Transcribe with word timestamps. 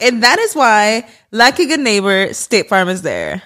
And 0.00 0.22
that 0.22 0.38
is 0.38 0.54
why, 0.54 1.06
like 1.32 1.58
a 1.58 1.66
good 1.66 1.80
neighbor, 1.80 2.32
State 2.32 2.68
Farm 2.68 2.88
is 2.88 3.02
there. 3.02 3.42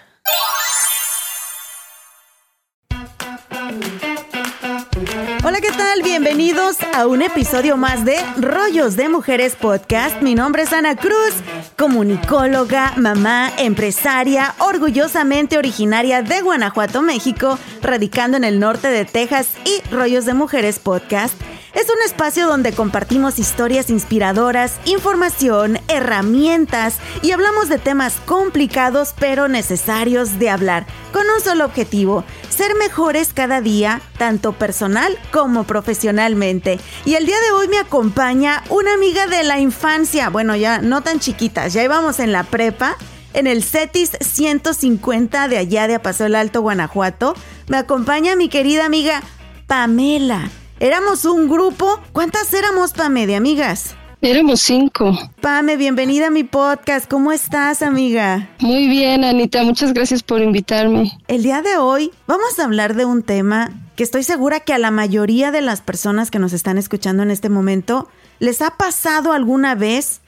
Hola, 5.44 5.60
¿qué 5.60 5.72
tal? 5.72 6.02
Bienvenidos 6.02 6.76
a 6.94 7.06
un 7.06 7.22
episodio 7.22 7.76
más 7.76 8.04
de 8.04 8.16
Rollos 8.36 8.96
de 8.96 9.08
Mujeres 9.08 9.56
Podcast. 9.56 10.20
Mi 10.22 10.34
nombre 10.34 10.62
es 10.62 10.72
Ana 10.72 10.94
Cruz, 10.94 11.34
comunicóloga, 11.76 12.92
mamá, 12.96 13.50
empresaria, 13.58 14.54
orgullosamente 14.58 15.58
originaria 15.58 16.22
de 16.22 16.42
Guanajuato, 16.42 17.02
México, 17.02 17.58
radicando 17.80 18.36
en 18.36 18.44
el 18.44 18.60
norte 18.60 18.88
de 18.88 19.04
Texas 19.04 19.48
y 19.64 19.82
Rollos 19.90 20.26
de 20.26 20.34
Mujeres 20.34 20.78
Podcast. 20.78 21.34
Es 21.74 21.86
un 21.88 22.02
espacio 22.04 22.46
donde 22.46 22.72
compartimos 22.72 23.38
historias 23.38 23.88
inspiradoras, 23.88 24.78
información, 24.84 25.78
herramientas 25.88 26.96
y 27.22 27.30
hablamos 27.30 27.70
de 27.70 27.78
temas 27.78 28.16
complicados 28.26 29.14
pero 29.18 29.48
necesarios 29.48 30.38
de 30.38 30.50
hablar, 30.50 30.86
con 31.12 31.22
un 31.34 31.42
solo 31.42 31.64
objetivo, 31.64 32.24
ser 32.50 32.74
mejores 32.74 33.32
cada 33.32 33.62
día, 33.62 34.02
tanto 34.18 34.52
personal 34.52 35.18
como 35.32 35.64
profesionalmente. 35.64 36.78
Y 37.06 37.14
el 37.14 37.24
día 37.24 37.40
de 37.40 37.52
hoy 37.52 37.68
me 37.68 37.78
acompaña 37.78 38.62
una 38.68 38.92
amiga 38.92 39.26
de 39.26 39.42
la 39.42 39.58
infancia, 39.58 40.28
bueno, 40.28 40.54
ya 40.56 40.82
no 40.82 41.00
tan 41.00 41.20
chiquitas, 41.20 41.72
ya 41.72 41.82
íbamos 41.82 42.20
en 42.20 42.32
la 42.32 42.44
prepa. 42.44 42.96
En 43.32 43.46
el 43.46 43.64
CETIS 43.64 44.18
150 44.20 45.48
de 45.48 45.56
allá 45.56 45.88
de 45.88 45.98
Paso 45.98 46.26
el 46.26 46.34
Alto, 46.34 46.60
Guanajuato, 46.60 47.34
me 47.66 47.78
acompaña 47.78 48.36
mi 48.36 48.50
querida 48.50 48.84
amiga 48.84 49.22
Pamela. 49.66 50.50
Éramos 50.82 51.24
un 51.26 51.48
grupo. 51.48 52.00
¿Cuántas 52.12 52.52
éramos, 52.52 52.92
Pame, 52.92 53.28
de 53.28 53.36
amigas? 53.36 53.94
Éramos 54.20 54.62
cinco. 54.62 55.16
Pame, 55.40 55.76
bienvenida 55.76 56.26
a 56.26 56.30
mi 56.30 56.42
podcast. 56.42 57.08
¿Cómo 57.08 57.30
estás, 57.30 57.82
amiga? 57.82 58.50
Muy 58.58 58.88
bien, 58.88 59.22
Anita. 59.22 59.62
Muchas 59.62 59.92
gracias 59.92 60.24
por 60.24 60.42
invitarme. 60.42 61.12
El 61.28 61.44
día 61.44 61.62
de 61.62 61.76
hoy 61.76 62.10
vamos 62.26 62.58
a 62.58 62.64
hablar 62.64 62.96
de 62.96 63.04
un 63.04 63.22
tema 63.22 63.70
que 63.94 64.02
estoy 64.02 64.24
segura 64.24 64.58
que 64.58 64.74
a 64.74 64.78
la 64.78 64.90
mayoría 64.90 65.52
de 65.52 65.60
las 65.60 65.82
personas 65.82 66.32
que 66.32 66.40
nos 66.40 66.52
están 66.52 66.78
escuchando 66.78 67.22
en 67.22 67.30
este 67.30 67.48
momento 67.48 68.08
les 68.40 68.60
ha 68.60 68.76
pasado 68.76 69.32
alguna 69.32 69.76
vez 69.76 70.20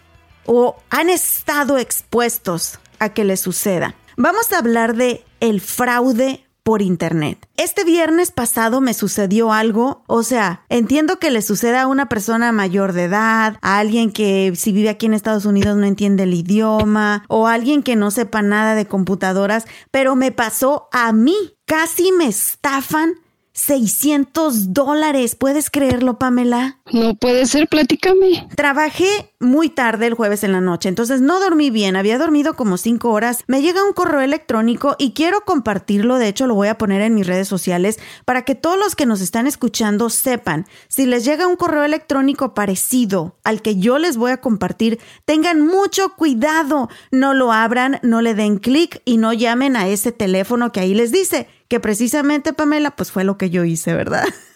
o 0.46 0.76
han 0.88 1.10
estado 1.10 1.78
expuestos 1.78 2.78
a 3.00 3.08
que 3.08 3.24
les 3.24 3.40
suceda. 3.40 3.96
Vamos 4.16 4.52
a 4.52 4.58
hablar 4.58 4.94
de 4.94 5.24
el 5.40 5.60
fraude 5.60 6.44
por 6.64 6.82
internet. 6.82 7.46
Este 7.56 7.84
viernes 7.84 8.32
pasado 8.32 8.80
me 8.80 8.94
sucedió 8.94 9.52
algo, 9.52 10.02
o 10.06 10.22
sea, 10.22 10.62
entiendo 10.70 11.18
que 11.18 11.30
le 11.30 11.42
suceda 11.42 11.82
a 11.82 11.86
una 11.86 12.08
persona 12.08 12.50
mayor 12.52 12.94
de 12.94 13.04
edad, 13.04 13.58
a 13.60 13.78
alguien 13.78 14.10
que 14.10 14.52
si 14.56 14.72
vive 14.72 14.88
aquí 14.88 15.06
en 15.06 15.14
Estados 15.14 15.44
Unidos 15.44 15.76
no 15.76 15.86
entiende 15.86 16.24
el 16.24 16.34
idioma, 16.34 17.24
o 17.28 17.46
a 17.46 17.52
alguien 17.52 17.82
que 17.82 17.96
no 17.96 18.10
sepa 18.10 18.40
nada 18.42 18.74
de 18.74 18.86
computadoras, 18.86 19.66
pero 19.90 20.16
me 20.16 20.32
pasó 20.32 20.88
a 20.90 21.12
mí. 21.12 21.36
Casi 21.66 22.12
me 22.12 22.26
estafan 22.26 23.14
600 23.52 24.72
dólares. 24.72 25.36
¿Puedes 25.36 25.70
creerlo, 25.70 26.18
Pamela? 26.18 26.78
No 26.92 27.14
puede 27.14 27.46
ser, 27.46 27.66
platícame. 27.66 28.46
Trabajé 28.56 29.32
muy 29.40 29.70
tarde 29.70 30.06
el 30.06 30.12
jueves 30.14 30.44
en 30.44 30.52
la 30.52 30.60
noche, 30.60 30.90
entonces 30.90 31.22
no 31.22 31.40
dormí 31.40 31.70
bien, 31.70 31.96
había 31.96 32.18
dormido 32.18 32.54
como 32.54 32.76
5 32.76 33.10
horas. 33.10 33.42
Me 33.46 33.62
llega 33.62 33.84
un 33.84 33.94
correo 33.94 34.20
electrónico 34.20 34.94
y 34.98 35.12
quiero 35.12 35.40
compartirlo, 35.46 36.18
de 36.18 36.28
hecho 36.28 36.46
lo 36.46 36.54
voy 36.54 36.68
a 36.68 36.76
poner 36.76 37.00
en 37.00 37.14
mis 37.14 37.26
redes 37.26 37.48
sociales 37.48 37.98
para 38.26 38.42
que 38.42 38.54
todos 38.54 38.78
los 38.78 38.96
que 38.96 39.06
nos 39.06 39.22
están 39.22 39.46
escuchando 39.46 40.10
sepan, 40.10 40.66
si 40.88 41.06
les 41.06 41.24
llega 41.24 41.46
un 41.46 41.56
correo 41.56 41.84
electrónico 41.84 42.52
parecido 42.52 43.38
al 43.44 43.62
que 43.62 43.76
yo 43.76 43.98
les 43.98 44.18
voy 44.18 44.32
a 44.32 44.42
compartir, 44.42 45.00
tengan 45.24 45.62
mucho 45.62 46.10
cuidado, 46.10 46.90
no 47.10 47.32
lo 47.32 47.52
abran, 47.52 47.98
no 48.02 48.20
le 48.20 48.34
den 48.34 48.58
clic 48.58 49.00
y 49.06 49.16
no 49.16 49.32
llamen 49.32 49.76
a 49.76 49.88
ese 49.88 50.12
teléfono 50.12 50.70
que 50.70 50.80
ahí 50.80 50.92
les 50.92 51.12
dice 51.12 51.48
que 51.68 51.80
precisamente 51.80 52.52
Pamela, 52.52 52.94
pues 52.94 53.10
fue 53.10 53.24
lo 53.24 53.38
que 53.38 53.48
yo 53.48 53.64
hice, 53.64 53.94
¿verdad? 53.94 54.26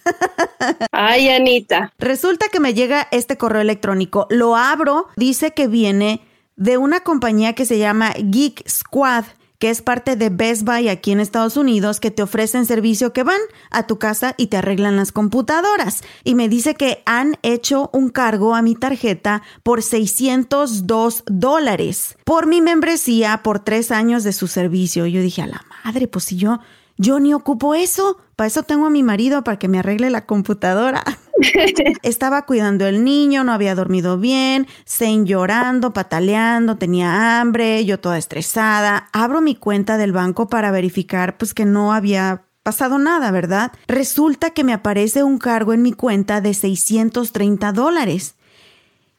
Ay, 0.92 1.28
Anita. 1.28 1.92
Resulta 1.98 2.48
que 2.48 2.60
me 2.60 2.74
llega 2.74 3.08
este 3.10 3.36
correo 3.36 3.62
electrónico, 3.62 4.26
lo 4.30 4.56
abro, 4.56 5.08
dice 5.16 5.52
que 5.52 5.68
viene 5.68 6.22
de 6.56 6.76
una 6.76 7.00
compañía 7.00 7.54
que 7.54 7.64
se 7.64 7.78
llama 7.78 8.12
Geek 8.18 8.68
Squad 8.68 9.24
que 9.58 9.70
es 9.70 9.82
parte 9.82 10.16
de 10.16 10.30
Best 10.30 10.62
Buy 10.62 10.88
aquí 10.88 11.10
en 11.10 11.20
Estados 11.20 11.56
Unidos, 11.56 12.00
que 12.00 12.10
te 12.10 12.22
ofrecen 12.22 12.64
servicio 12.64 13.12
que 13.12 13.24
van 13.24 13.40
a 13.70 13.86
tu 13.86 13.98
casa 13.98 14.34
y 14.36 14.46
te 14.46 14.56
arreglan 14.56 14.96
las 14.96 15.12
computadoras. 15.12 16.02
Y 16.22 16.34
me 16.34 16.48
dice 16.48 16.74
que 16.74 17.02
han 17.06 17.36
hecho 17.42 17.90
un 17.92 18.08
cargo 18.08 18.54
a 18.54 18.62
mi 18.62 18.74
tarjeta 18.76 19.42
por 19.62 19.82
602 19.82 21.24
dólares 21.26 22.16
por 22.24 22.46
mi 22.46 22.60
membresía 22.60 23.42
por 23.42 23.58
tres 23.60 23.90
años 23.90 24.22
de 24.22 24.32
su 24.32 24.46
servicio. 24.46 25.06
Yo 25.06 25.20
dije, 25.20 25.42
a 25.42 25.46
la 25.46 25.64
madre, 25.84 26.06
pues 26.06 26.26
si 26.26 26.36
yo 26.36 26.60
yo 26.98 27.20
ni 27.20 27.32
ocupo 27.32 27.74
eso. 27.74 28.18
Para 28.36 28.48
eso 28.48 28.62
tengo 28.64 28.86
a 28.86 28.90
mi 28.90 29.02
marido 29.02 29.42
para 29.42 29.58
que 29.58 29.68
me 29.68 29.78
arregle 29.78 30.10
la 30.10 30.26
computadora. 30.26 31.02
Estaba 32.02 32.44
cuidando 32.44 32.86
el 32.86 33.04
niño, 33.04 33.44
no 33.44 33.52
había 33.52 33.74
dormido 33.74 34.18
bien, 34.18 34.66
Zane 34.86 35.24
llorando, 35.24 35.92
pataleando, 35.92 36.76
tenía 36.76 37.40
hambre, 37.40 37.84
yo 37.84 37.98
toda 37.98 38.18
estresada. 38.18 39.08
Abro 39.12 39.40
mi 39.40 39.54
cuenta 39.54 39.96
del 39.96 40.12
banco 40.12 40.48
para 40.48 40.70
verificar 40.70 41.38
pues 41.38 41.54
que 41.54 41.64
no 41.64 41.92
había 41.92 42.42
pasado 42.62 42.98
nada, 42.98 43.30
¿verdad? 43.30 43.72
Resulta 43.86 44.50
que 44.50 44.64
me 44.64 44.72
aparece 44.72 45.22
un 45.22 45.38
cargo 45.38 45.72
en 45.72 45.82
mi 45.82 45.92
cuenta 45.92 46.40
de 46.40 46.54
630 46.54 47.72
dólares. 47.72 48.34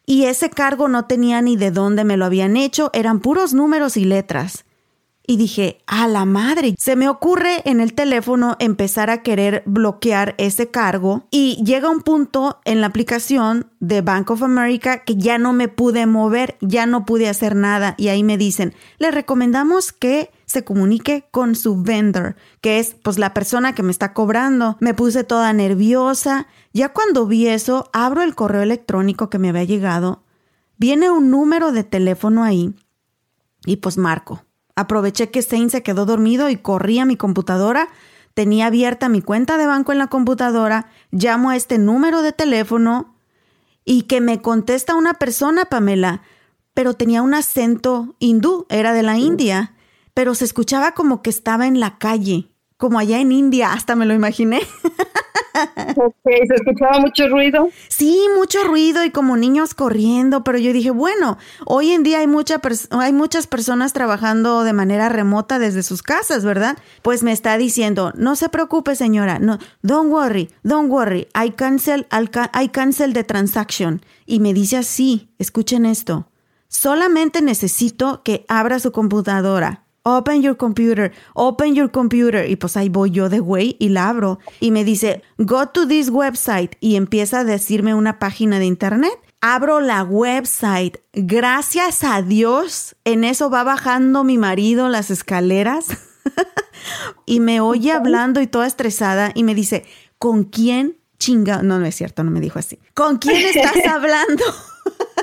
Y 0.06 0.26
ese 0.26 0.50
cargo 0.50 0.88
no 0.88 1.06
tenía 1.06 1.42
ni 1.42 1.56
de 1.56 1.72
dónde 1.72 2.04
me 2.04 2.18
lo 2.18 2.26
habían 2.26 2.58
hecho, 2.58 2.90
eran 2.94 3.20
puros 3.20 3.54
números 3.54 3.96
y 3.96 4.06
letras 4.06 4.66
y 5.30 5.38
dije, 5.38 5.78
a 5.86 6.08
la 6.08 6.26
madre, 6.26 6.74
se 6.80 6.96
me 6.96 7.08
ocurre 7.08 7.62
en 7.66 7.82
el 7.82 7.94
teléfono 7.94 8.56
empezar 8.58 9.12
a 9.12 9.22
querer 9.22 9.62
bloquear 9.68 10.34
ese 10.40 10.72
cargo 10.72 11.28
y 11.30 11.64
llega 11.64 11.92
un 11.92 12.02
punto 12.02 12.60
en 12.66 12.82
la 12.82 12.88
aplicación 12.88 13.72
de 13.80 14.02
Bank 14.02 14.32
of 14.32 14.42
America 14.42 15.04
que 15.04 15.18
ya 15.18 15.38
no 15.38 15.54
me 15.54 15.68
pude 15.68 16.08
mover, 16.08 16.58
ya 16.62 16.88
no 16.88 17.06
pude 17.06 17.30
hacer 17.30 17.56
nada 17.56 17.94
y 18.00 18.08
ahí 18.08 18.24
me 18.24 18.40
dicen, 18.40 18.74
le 18.98 19.12
recomendamos 19.12 19.94
que 19.94 20.32
se 20.48 20.64
comunique 20.64 21.28
con 21.30 21.54
su 21.54 21.80
vendor, 21.80 22.36
que 22.60 22.80
es 22.80 22.96
pues 22.96 23.20
la 23.20 23.36
persona 23.36 23.76
que 23.76 23.84
me 23.84 23.92
está 23.92 24.14
cobrando. 24.14 24.78
Me 24.80 24.96
puse 24.96 25.24
toda 25.24 25.54
nerviosa. 25.54 26.48
Ya 26.74 26.90
cuando 26.90 27.28
vi 27.28 27.46
eso, 27.46 27.88
abro 27.94 28.24
el 28.24 28.34
correo 28.34 28.64
electrónico 28.64 29.30
que 29.30 29.38
me 29.38 29.50
había 29.50 29.64
llegado. 29.66 30.24
Viene 30.78 31.12
un 31.12 31.30
número 31.30 31.72
de 31.72 31.84
teléfono 31.84 32.44
ahí 32.44 32.74
y 33.68 33.76
pues 33.76 34.00
marco. 34.00 34.49
Aproveché 34.80 35.30
que 35.30 35.42
Zane 35.42 35.70
se 35.70 35.84
quedó 35.84 36.06
dormido 36.06 36.50
y 36.50 36.56
corrí 36.56 37.00
a 37.00 37.06
mi 37.06 37.18
computadora. 37.18 37.90
Tenía 38.34 38.68
abierta 38.68 39.10
mi 39.10 39.22
cuenta 39.22 39.58
de 39.58 39.68
banco 39.68 39.92
en 39.92 39.98
la 39.98 40.08
computadora. 40.08 40.88
Llamo 41.12 41.50
a 41.50 41.58
este 41.58 41.78
número 41.78 42.22
de 42.22 42.32
teléfono 42.32 43.14
y 43.84 44.04
que 44.04 44.22
me 44.22 44.42
contesta 44.42 44.96
una 44.96 45.16
persona, 45.16 45.66
Pamela, 45.66 46.22
pero 46.74 46.94
tenía 46.94 47.22
un 47.22 47.34
acento 47.34 48.16
hindú, 48.20 48.68
era 48.70 48.94
de 48.94 49.04
la 49.04 49.18
India, 49.18 49.74
pero 50.14 50.34
se 50.34 50.46
escuchaba 50.46 50.94
como 50.94 51.22
que 51.22 51.30
estaba 51.30 51.68
en 51.68 51.82
la 51.82 51.98
calle, 51.98 52.54
como 52.78 53.00
allá 53.00 53.20
en 53.20 53.34
India, 53.34 53.74
hasta 53.74 53.98
me 53.98 54.06
lo 54.06 54.14
imaginé. 54.14 54.62
Ok, 55.96 56.16
¿se 56.24 56.56
escuchaba 56.56 57.00
mucho 57.00 57.28
ruido? 57.28 57.70
Sí, 57.88 58.28
mucho 58.38 58.64
ruido 58.64 59.04
y 59.04 59.12
como 59.12 59.38
niños 59.38 59.74
corriendo, 59.74 60.44
pero 60.44 60.58
yo 60.58 60.74
dije, 60.74 60.92
bueno, 60.92 61.38
hoy 61.66 61.92
en 61.92 62.04
día 62.04 62.20
hay, 62.20 62.28
mucha 62.28 62.62
hay 62.92 63.14
muchas 63.14 63.48
personas 63.48 63.94
trabajando 63.94 64.64
de 64.64 64.74
manera 64.74 65.10
remota 65.10 65.60
desde 65.60 65.84
sus 65.84 66.04
casas, 66.04 66.46
¿verdad? 66.46 66.78
Pues 67.02 67.24
me 67.24 67.32
está 67.32 67.58
diciendo, 67.58 68.14
no 68.16 68.36
se 68.36 68.50
preocupe 68.50 68.96
señora, 68.96 69.40
no, 69.40 69.60
don't 69.82 70.12
worry, 70.12 70.50
don't 70.64 70.90
worry, 70.90 71.28
I 71.36 71.52
cancel, 71.52 72.08
I 72.12 72.70
cancel 72.70 73.14
the 73.14 73.24
transaction. 73.24 74.02
Y 74.26 74.40
me 74.40 74.54
dice 74.54 74.78
así, 74.78 75.30
escuchen 75.40 75.86
esto, 75.86 76.30
solamente 76.68 77.42
necesito 77.42 78.22
que 78.24 78.46
abra 78.48 78.80
su 78.80 78.92
computadora 78.92 79.89
Open 80.04 80.42
your 80.42 80.56
computer, 80.58 81.12
open 81.34 81.76
your 81.76 81.92
computer. 81.92 82.50
Y 82.50 82.56
pues 82.56 82.78
ahí 82.78 82.90
voy 82.90 83.12
yo 83.12 83.30
de 83.30 83.40
güey 83.40 83.76
y 83.80 83.90
la 83.90 84.10
abro. 84.10 84.40
Y 84.60 84.72
me 84.72 84.84
dice, 84.84 85.24
go 85.38 85.68
to 85.68 85.88
this 85.88 86.10
website. 86.10 86.76
Y 86.80 86.96
empieza 86.96 87.40
a 87.40 87.44
decirme 87.44 87.94
una 87.94 88.20
página 88.20 88.60
de 88.60 88.66
internet. 88.66 89.14
Abro 89.42 89.82
la 89.82 90.04
website. 90.04 90.98
Gracias 91.14 92.04
a 92.04 92.22
Dios, 92.22 92.96
en 93.06 93.24
eso 93.24 93.50
va 93.50 93.64
bajando 93.64 94.24
mi 94.24 94.38
marido 94.38 94.90
las 94.90 95.12
escaleras. 95.12 95.88
y 97.26 97.40
me 97.40 97.62
oye 97.62 97.92
hablando 97.92 98.42
y 98.42 98.48
toda 98.48 98.68
estresada. 98.68 99.32
Y 99.34 99.44
me 99.44 99.56
dice, 99.56 99.86
¿con 100.18 100.44
quién 100.44 100.98
chinga? 101.18 101.62
No, 101.62 101.80
no 101.80 101.86
es 101.86 101.96
cierto, 101.96 102.24
no 102.24 102.32
me 102.32 102.40
dijo 102.40 102.60
así. 102.60 102.80
¿Con 102.94 103.18
quién 103.18 103.38
estás 103.38 103.86
hablando? 103.90 104.44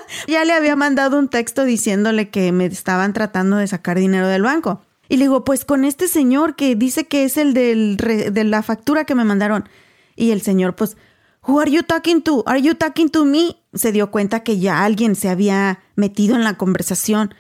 ya 0.29 0.45
le 0.45 0.53
había 0.53 0.77
mandado 0.77 1.19
un 1.19 1.29
texto 1.29 1.65
diciéndole 1.65 2.31
que 2.31 2.53
me 2.53 2.67
estaban 2.67 3.13
tratando 3.13 3.57
de 3.57 3.67
sacar 3.67 3.99
dinero 3.99 4.29
del 4.29 4.43
banco. 4.43 4.81
Y 5.09 5.17
le 5.17 5.25
digo, 5.25 5.45
pues 5.45 5.65
con 5.65 5.85
este 5.85 6.09
señor 6.09 6.57
que 6.57 6.75
dice 6.75 7.07
que 7.07 7.25
es 7.25 7.37
el 7.37 7.55
del 7.55 7.97
de 7.97 8.45
la 8.45 8.63
factura 8.63 9.05
que 9.05 9.15
me 9.15 9.25
mandaron. 9.25 9.69
Y 10.17 10.31
el 10.31 10.41
señor, 10.41 10.75
pues, 10.75 10.97
Who 11.47 11.61
are 11.61 11.71
you 11.71 11.85
talking 11.85 12.23
to? 12.23 12.43
Are 12.47 12.61
you 12.61 12.75
talking 12.75 13.09
to 13.11 13.25
me? 13.25 13.57
Se 13.73 13.93
dio 13.93 14.11
cuenta 14.11 14.41
que 14.41 14.59
ya 14.59 14.85
alguien 14.85 15.15
se 15.15 15.29
había 15.29 15.79
metido 15.95 16.35
en 16.35 16.43
la 16.43 16.55
conversación. 16.55 17.35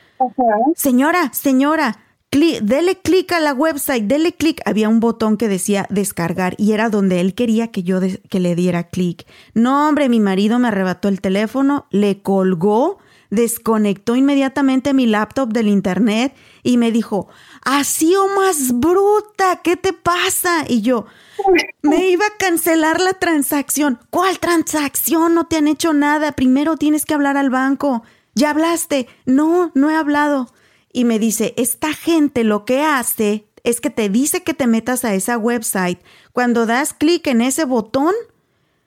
Señora, 0.76 1.32
señora, 1.32 1.98
dele 2.30 2.98
clic 2.98 3.32
a 3.32 3.40
la 3.40 3.52
website, 3.54 4.04
dele 4.04 4.32
clic. 4.32 4.60
Había 4.64 4.88
un 4.88 5.00
botón 5.00 5.36
que 5.36 5.48
decía 5.48 5.86
descargar 5.90 6.54
y 6.58 6.72
era 6.72 6.88
donde 6.88 7.20
él 7.20 7.34
quería 7.34 7.68
que 7.68 7.82
yo 7.82 8.00
que 8.28 8.40
le 8.40 8.54
diera 8.54 8.84
clic. 8.84 9.26
No, 9.54 9.88
hombre, 9.88 10.08
mi 10.08 10.20
marido 10.20 10.58
me 10.58 10.68
arrebató 10.68 11.08
el 11.08 11.20
teléfono, 11.20 11.86
le 11.90 12.22
colgó, 12.22 12.98
desconectó 13.30 14.16
inmediatamente 14.16 14.92
mi 14.92 15.06
laptop 15.06 15.52
del 15.52 15.68
internet 15.68 16.34
y 16.62 16.76
me 16.76 16.92
dijo, 16.92 17.28
así 17.62 18.14
o 18.16 18.28
más 18.28 18.72
bruta, 18.72 19.60
¿qué 19.62 19.76
te 19.76 19.92
pasa? 19.92 20.64
Y 20.68 20.82
yo, 20.82 21.06
me 21.82 22.08
iba 22.08 22.26
a 22.26 22.36
cancelar 22.38 23.00
la 23.00 23.14
transacción. 23.14 23.98
¿Cuál 24.10 24.38
transacción? 24.38 25.34
No 25.34 25.46
te 25.46 25.56
han 25.56 25.68
hecho 25.68 25.92
nada. 25.92 26.32
Primero 26.32 26.76
tienes 26.76 27.04
que 27.04 27.14
hablar 27.14 27.36
al 27.36 27.50
banco. 27.50 28.02
¿Ya 28.34 28.50
hablaste? 28.50 29.08
No, 29.24 29.70
no 29.74 29.90
he 29.90 29.94
hablado 29.94 30.50
y 30.96 31.04
me 31.04 31.18
dice, 31.18 31.52
esta 31.58 31.92
gente 31.92 32.42
lo 32.42 32.64
que 32.64 32.80
hace 32.80 33.46
es 33.64 33.82
que 33.82 33.90
te 33.90 34.08
dice 34.08 34.42
que 34.44 34.54
te 34.54 34.66
metas 34.66 35.04
a 35.04 35.12
esa 35.12 35.36
website. 35.36 36.00
Cuando 36.32 36.64
das 36.64 36.94
clic 36.94 37.26
en 37.26 37.42
ese 37.42 37.66
botón, 37.66 38.14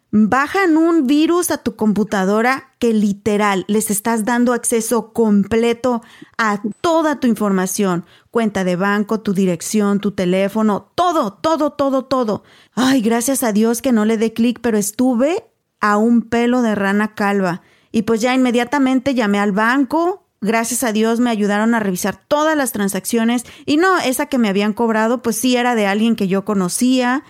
bajan 0.10 0.76
un 0.76 1.06
virus 1.06 1.52
a 1.52 1.60
tu 1.60 1.76
computadora 1.76 2.74
que 2.80 2.94
literal 2.94 3.64
les 3.68 3.92
estás 3.92 4.26
dando 4.26 4.54
acceso 4.54 5.14
completo 5.14 6.02
a 6.40 6.64
toda 6.82 7.20
tu 7.20 7.28
información, 7.28 8.08
cuenta 8.32 8.64
de 8.64 8.76
banco, 8.76 9.20
tu 9.20 9.34
dirección, 9.34 10.00
tu 10.00 10.14
teléfono, 10.14 10.90
todo, 10.96 11.34
todo, 11.34 11.74
todo, 11.74 12.06
todo. 12.06 12.42
Ay, 12.74 13.02
gracias 13.02 13.44
a 13.44 13.52
Dios 13.52 13.84
que 13.84 13.92
no 13.92 14.04
le 14.06 14.18
dé 14.18 14.34
clic, 14.34 14.62
pero 14.64 14.80
estuve 14.80 15.46
a 15.80 15.98
un 15.98 16.24
pelo 16.24 16.64
de 16.64 16.74
rana 16.74 17.14
calva. 17.14 17.62
Y 17.92 18.02
pues 18.02 18.20
ya 18.20 18.34
inmediatamente 18.34 19.14
llamé 19.14 19.38
al 19.38 19.52
banco, 19.52 20.26
Gracias 20.42 20.84
a 20.84 20.94
Dios 20.94 21.20
me 21.20 21.30
ayudaron 21.30 21.76
a 21.76 21.80
revisar 21.80 22.16
todas 22.28 22.56
las 22.56 22.72
transacciones 22.72 23.44
y 23.66 23.78
no, 23.78 24.00
esa 24.00 24.28
que 24.28 24.38
me 24.38 24.48
habían 24.48 24.74
cobrado, 24.74 25.22
pues 25.22 25.36
sí 25.36 25.58
era 25.58 25.76
de 25.76 25.86
alguien 25.86 26.16
que 26.16 26.30
yo 26.30 26.46
conocía, 26.46 27.24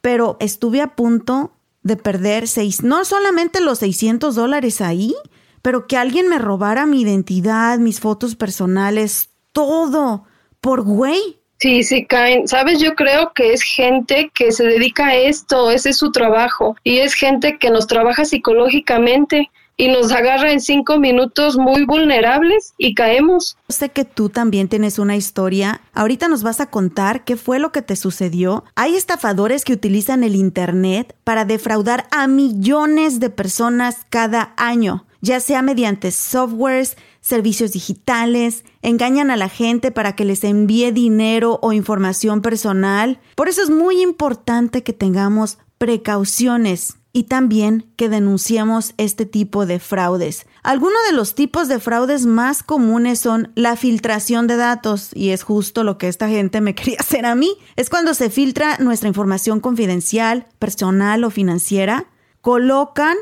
pero 0.00 0.36
estuve 0.38 0.80
a 0.80 0.94
punto 0.94 1.52
de 1.82 1.96
perder 1.96 2.46
seis, 2.46 2.82
no 2.82 3.04
solamente 3.04 3.60
los 3.60 3.80
600 3.80 4.36
dólares 4.36 4.80
ahí, 4.80 5.14
pero 5.62 5.86
que 5.86 5.96
alguien 5.96 6.28
me 6.28 6.38
robara 6.38 6.86
mi 6.86 7.00
identidad, 7.00 7.78
mis 7.78 7.98
fotos 7.98 8.36
personales, 8.36 9.30
todo, 9.52 10.24
por 10.60 10.82
güey. 10.82 11.40
Sí, 11.58 11.82
sí, 11.82 12.04
caen. 12.04 12.46
Sabes, 12.46 12.80
yo 12.80 12.94
creo 12.94 13.32
que 13.34 13.52
es 13.52 13.62
gente 13.62 14.30
que 14.34 14.52
se 14.52 14.64
dedica 14.64 15.06
a 15.06 15.16
esto, 15.16 15.70
ese 15.70 15.90
es 15.90 15.96
su 15.96 16.12
trabajo, 16.12 16.76
y 16.84 16.98
es 16.98 17.14
gente 17.14 17.58
que 17.58 17.70
nos 17.70 17.86
trabaja 17.86 18.24
psicológicamente 18.24 19.50
y 19.76 19.88
nos 19.88 20.12
agarra 20.12 20.52
en 20.52 20.60
cinco 20.60 20.98
minutos 20.98 21.56
muy 21.56 21.84
vulnerables 21.84 22.74
y 22.78 22.94
caemos. 22.94 23.56
Sé 23.68 23.90
que 23.90 24.04
tú 24.04 24.28
también 24.28 24.68
tienes 24.68 24.98
una 24.98 25.16
historia. 25.16 25.80
Ahorita 25.92 26.28
nos 26.28 26.42
vas 26.42 26.60
a 26.60 26.70
contar 26.70 27.24
qué 27.24 27.36
fue 27.36 27.58
lo 27.58 27.72
que 27.72 27.82
te 27.82 27.96
sucedió. 27.96 28.64
Hay 28.76 28.94
estafadores 28.94 29.64
que 29.64 29.72
utilizan 29.72 30.22
el 30.22 30.36
Internet 30.36 31.16
para 31.24 31.44
defraudar 31.44 32.06
a 32.10 32.26
millones 32.28 33.20
de 33.20 33.30
personas 33.30 34.06
cada 34.10 34.54
año, 34.56 35.06
ya 35.20 35.40
sea 35.40 35.62
mediante 35.62 36.10
softwares, 36.12 36.96
servicios 37.20 37.72
digitales, 37.72 38.64
engañan 38.82 39.30
a 39.30 39.36
la 39.36 39.48
gente 39.48 39.90
para 39.90 40.14
que 40.14 40.24
les 40.24 40.44
envíe 40.44 40.92
dinero 40.92 41.58
o 41.62 41.72
información 41.72 42.42
personal. 42.42 43.18
Por 43.34 43.48
eso 43.48 43.62
es 43.62 43.70
muy 43.70 44.02
importante 44.02 44.82
que 44.82 44.92
tengamos 44.92 45.58
precauciones 45.78 46.98
y 47.16 47.22
también 47.22 47.86
que 47.94 48.08
denunciemos 48.08 48.92
este 48.98 49.24
tipo 49.24 49.66
de 49.66 49.78
fraudes. 49.78 50.46
Algunos 50.64 50.98
de 51.08 51.16
los 51.16 51.36
tipos 51.36 51.68
de 51.68 51.78
fraudes 51.78 52.26
más 52.26 52.64
comunes 52.64 53.20
son 53.20 53.52
la 53.54 53.76
filtración 53.76 54.48
de 54.48 54.56
datos, 54.56 55.10
y 55.14 55.30
es 55.30 55.44
justo 55.44 55.84
lo 55.84 55.96
que 55.96 56.08
esta 56.08 56.28
gente 56.28 56.60
me 56.60 56.74
quería 56.74 56.96
hacer 56.98 57.24
a 57.24 57.36
mí. 57.36 57.56
Es 57.76 57.88
cuando 57.88 58.14
se 58.14 58.30
filtra 58.30 58.78
nuestra 58.78 59.08
información 59.08 59.60
confidencial, 59.60 60.48
personal 60.58 61.22
o 61.22 61.30
financiera, 61.30 62.06
colocan 62.40 63.16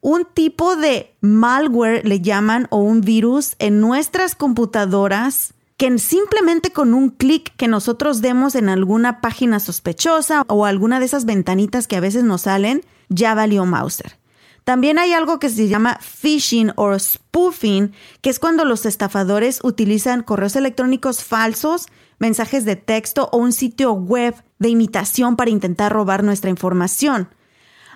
un 0.00 0.24
tipo 0.24 0.76
de 0.76 1.16
malware, 1.20 2.06
le 2.06 2.20
llaman, 2.20 2.68
o 2.70 2.78
un 2.78 3.00
virus 3.00 3.56
en 3.58 3.80
nuestras 3.80 4.36
computadoras 4.36 5.54
que 5.76 5.98
simplemente 5.98 6.70
con 6.70 6.94
un 6.94 7.10
clic 7.10 7.56
que 7.56 7.66
nosotros 7.66 8.20
demos 8.20 8.54
en 8.54 8.68
alguna 8.68 9.20
página 9.20 9.58
sospechosa 9.58 10.44
o 10.46 10.64
alguna 10.64 11.00
de 11.00 11.06
esas 11.06 11.24
ventanitas 11.24 11.88
que 11.88 11.96
a 11.96 12.00
veces 12.00 12.22
nos 12.22 12.42
salen, 12.42 12.82
ya 13.12 13.34
valió 13.34 13.64
Mauser. 13.64 14.18
También 14.64 14.98
hay 14.98 15.12
algo 15.12 15.38
que 15.38 15.48
se 15.48 15.68
llama 15.68 15.98
phishing 16.00 16.72
o 16.76 16.96
spoofing, 16.96 17.92
que 18.20 18.30
es 18.30 18.38
cuando 18.38 18.64
los 18.64 18.86
estafadores 18.86 19.60
utilizan 19.64 20.22
correos 20.22 20.54
electrónicos 20.54 21.24
falsos, 21.24 21.88
mensajes 22.18 22.64
de 22.64 22.76
texto 22.76 23.28
o 23.32 23.38
un 23.38 23.52
sitio 23.52 23.92
web 23.92 24.34
de 24.60 24.68
imitación 24.68 25.34
para 25.34 25.50
intentar 25.50 25.92
robar 25.92 26.22
nuestra 26.22 26.50
información. 26.50 27.28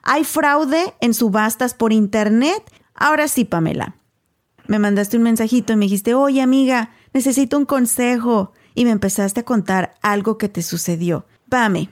Hay 0.03 0.25
fraude 0.25 0.95
en 1.01 1.15
subastas 1.15 1.75
por 1.75 1.93
internet. 1.93 2.63
Ahora 2.95 3.29
sí, 3.29 3.45
Pamela. 3.45 3.97
Me 4.67 4.81
mandaste 4.81 5.17
un 5.17 5.23
mensajito 5.23 5.73
y 5.73 5.77
me 5.77 5.85
dijiste, 5.85 6.15
oye 6.15 6.43
amiga, 6.43 6.91
necesito 7.13 7.57
un 7.57 7.67
consejo. 7.67 8.53
Y 8.75 8.85
me 8.85 8.91
empezaste 8.91 9.41
a 9.41 9.45
contar 9.45 9.95
algo 10.03 10.37
que 10.37 10.49
te 10.49 10.63
sucedió. 10.63 11.27
Pame. 11.49 11.89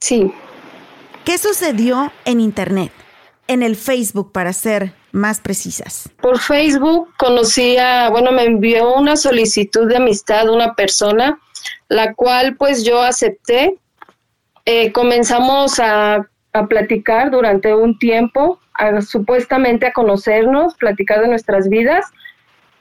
Sí. 0.00 0.32
¿Qué 1.24 1.38
sucedió 1.38 2.12
en 2.24 2.40
Internet? 2.40 2.92
En 3.46 3.62
el 3.62 3.76
Facebook, 3.76 4.32
para 4.32 4.52
ser 4.52 4.92
más 5.12 5.40
precisas. 5.40 6.08
Por 6.20 6.38
Facebook 6.38 7.12
conocí 7.18 7.76
a, 7.76 8.08
bueno, 8.10 8.32
me 8.32 8.44
envió 8.44 8.94
una 8.94 9.16
solicitud 9.16 9.88
de 9.88 9.96
amistad 9.96 10.48
una 10.48 10.74
persona, 10.74 11.38
la 11.88 12.14
cual 12.14 12.56
pues 12.56 12.84
yo 12.84 13.02
acepté. 13.02 13.76
Eh, 14.64 14.92
comenzamos 14.92 15.80
a, 15.80 16.28
a, 16.52 16.66
platicar 16.66 17.30
durante 17.30 17.74
un 17.74 17.98
tiempo, 17.98 18.60
supuestamente 19.00 19.86
a 19.86 19.92
conocernos, 19.92 20.74
platicar 20.76 21.20
de 21.20 21.28
nuestras 21.28 21.68
vidas 21.68 22.06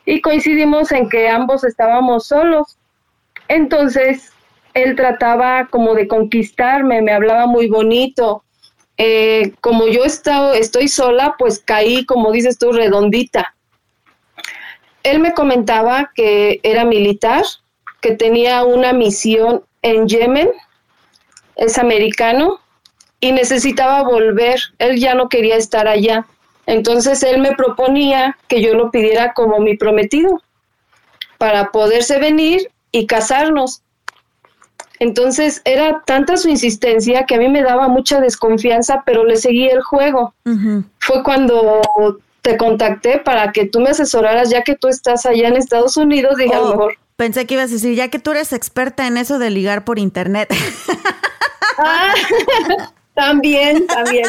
y 0.05 0.21
coincidimos 0.21 0.91
en 0.91 1.09
que 1.09 1.29
ambos 1.29 1.63
estábamos 1.63 2.27
solos. 2.27 2.77
Entonces 3.47 4.31
él 4.73 4.95
trataba 4.95 5.67
como 5.67 5.95
de 5.95 6.07
conquistarme, 6.07 7.01
me 7.01 7.11
hablaba 7.11 7.45
muy 7.45 7.67
bonito. 7.67 8.43
Eh, 8.97 9.53
como 9.61 9.87
yo 9.87 10.03
estado, 10.03 10.53
estoy 10.53 10.87
sola, 10.87 11.35
pues 11.37 11.59
caí, 11.59 12.05
como 12.05 12.31
dices 12.31 12.57
tú, 12.57 12.71
redondita. 12.71 13.55
Él 15.03 15.19
me 15.19 15.33
comentaba 15.33 16.11
que 16.13 16.59
era 16.63 16.83
militar, 16.83 17.43
que 18.01 18.11
tenía 18.11 18.63
una 18.63 18.93
misión 18.93 19.63
en 19.81 20.07
Yemen, 20.07 20.49
es 21.55 21.77
americano, 21.77 22.59
y 23.19 23.31
necesitaba 23.31 24.03
volver. 24.03 24.59
Él 24.79 24.99
ya 24.99 25.15
no 25.15 25.29
quería 25.29 25.55
estar 25.55 25.87
allá. 25.87 26.25
Entonces 26.65 27.23
él 27.23 27.39
me 27.39 27.55
proponía 27.55 28.37
que 28.47 28.61
yo 28.61 28.75
lo 28.75 28.91
pidiera 28.91 29.33
como 29.33 29.59
mi 29.59 29.75
prometido 29.75 30.41
para 31.37 31.71
poderse 31.71 32.19
venir 32.19 32.69
y 32.91 33.07
casarnos. 33.07 33.81
Entonces 34.99 35.61
era 35.63 36.03
tanta 36.05 36.35
su 36.37 36.49
insistencia 36.49 37.25
que 37.25 37.35
a 37.35 37.37
mí 37.37 37.47
me 37.47 37.63
daba 37.63 37.87
mucha 37.87 38.19
desconfianza, 38.19 39.03
pero 39.05 39.23
le 39.23 39.37
seguí 39.37 39.67
el 39.67 39.81
juego. 39.81 40.33
Fue 40.99 41.23
cuando 41.23 41.81
te 42.41 42.57
contacté 42.57 43.19
para 43.19 43.51
que 43.51 43.65
tú 43.65 43.79
me 43.79 43.89
asesoraras, 43.89 44.49
ya 44.49 44.63
que 44.63 44.75
tú 44.75 44.87
estás 44.87 45.25
allá 45.25 45.47
en 45.47 45.55
Estados 45.55 45.97
Unidos, 45.97 46.37
dije 46.37 46.53
a 46.53 46.59
lo 46.59 46.65
oh, 46.65 46.69
mejor. 46.71 46.97
Pensé 47.15 47.45
que 47.45 47.55
ibas 47.55 47.69
a 47.69 47.73
decir, 47.73 47.95
ya 47.95 48.09
que 48.09 48.19
tú 48.19 48.31
eres 48.31 48.53
experta 48.53 49.07
en 49.07 49.17
eso 49.17 49.39
de 49.39 49.49
ligar 49.49 49.83
por 49.85 49.99
internet. 49.99 50.53
Ah, 51.81 52.13
también, 53.13 53.87
también. 53.87 54.25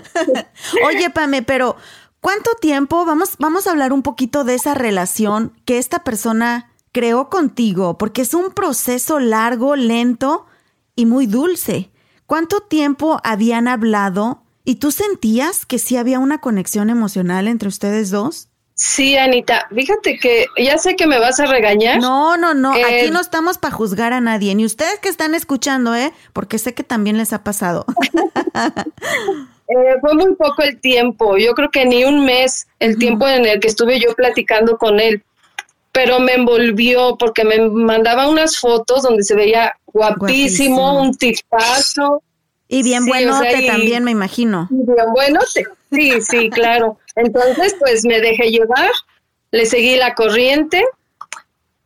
Oye, 0.86 1.10
Pame, 1.10 1.42
pero 1.42 1.76
¿cuánto 2.20 2.54
tiempo? 2.54 3.04
Vamos, 3.04 3.36
vamos 3.38 3.66
a 3.66 3.72
hablar 3.72 3.92
un 3.92 4.02
poquito 4.02 4.42
de 4.42 4.54
esa 4.54 4.72
relación 4.72 5.52
que 5.66 5.76
esta 5.76 6.02
persona 6.02 6.70
creó 6.96 7.28
contigo, 7.28 7.98
porque 7.98 8.22
es 8.22 8.32
un 8.32 8.52
proceso 8.52 9.20
largo, 9.20 9.76
lento 9.76 10.46
y 10.94 11.04
muy 11.04 11.26
dulce. 11.26 11.90
¿Cuánto 12.24 12.60
tiempo 12.60 13.20
habían 13.22 13.68
hablado 13.68 14.40
y 14.64 14.76
tú 14.76 14.90
sentías 14.90 15.66
que 15.66 15.78
sí 15.78 15.98
había 15.98 16.18
una 16.18 16.40
conexión 16.40 16.88
emocional 16.88 17.48
entre 17.48 17.68
ustedes 17.68 18.10
dos? 18.10 18.48
Sí, 18.72 19.14
Anita, 19.14 19.68
fíjate 19.74 20.18
que 20.18 20.46
ya 20.56 20.78
sé 20.78 20.96
que 20.96 21.06
me 21.06 21.18
vas 21.18 21.38
a 21.38 21.44
regañar. 21.44 22.00
No, 22.00 22.38
no, 22.38 22.54
no, 22.54 22.72
aquí 22.72 23.08
eh, 23.08 23.10
no 23.12 23.20
estamos 23.20 23.58
para 23.58 23.74
juzgar 23.74 24.14
a 24.14 24.22
nadie, 24.22 24.54
ni 24.54 24.64
ustedes 24.64 24.98
que 24.98 25.10
están 25.10 25.34
escuchando, 25.34 25.94
¿eh? 25.94 26.14
Porque 26.32 26.56
sé 26.58 26.72
que 26.72 26.82
también 26.82 27.18
les 27.18 27.34
ha 27.34 27.44
pasado. 27.44 27.84
Eh, 29.68 29.96
fue 30.00 30.14
muy 30.14 30.32
poco 30.36 30.62
el 30.62 30.80
tiempo, 30.80 31.36
yo 31.38 31.52
creo 31.54 31.70
que 31.72 31.84
ni 31.84 32.04
un 32.04 32.24
mes 32.24 32.68
el 32.78 32.98
tiempo 32.98 33.26
en 33.26 33.44
el 33.46 33.58
que 33.58 33.66
estuve 33.66 33.98
yo 33.98 34.14
platicando 34.14 34.78
con 34.78 35.00
él 35.00 35.24
pero 35.96 36.20
me 36.20 36.34
envolvió 36.34 37.16
porque 37.16 37.42
me 37.42 37.70
mandaba 37.70 38.28
unas 38.28 38.58
fotos 38.58 39.02
donde 39.02 39.22
se 39.22 39.34
veía 39.34 39.72
guapísimo, 39.86 41.00
un 41.00 41.14
tipazo. 41.14 42.22
Y 42.68 42.82
bien 42.82 43.06
bueno 43.06 43.40
también, 43.66 44.04
me 44.04 44.10
imagino. 44.10 44.68
Bien 44.68 45.06
bueno, 45.14 45.40
sí, 45.90 46.20
sí, 46.20 46.50
claro. 46.54 46.98
Entonces, 47.14 47.74
pues 47.78 48.04
me 48.04 48.20
dejé 48.20 48.50
llevar, 48.50 48.90
le 49.52 49.64
seguí 49.64 49.96
la 49.96 50.14
corriente, 50.14 50.84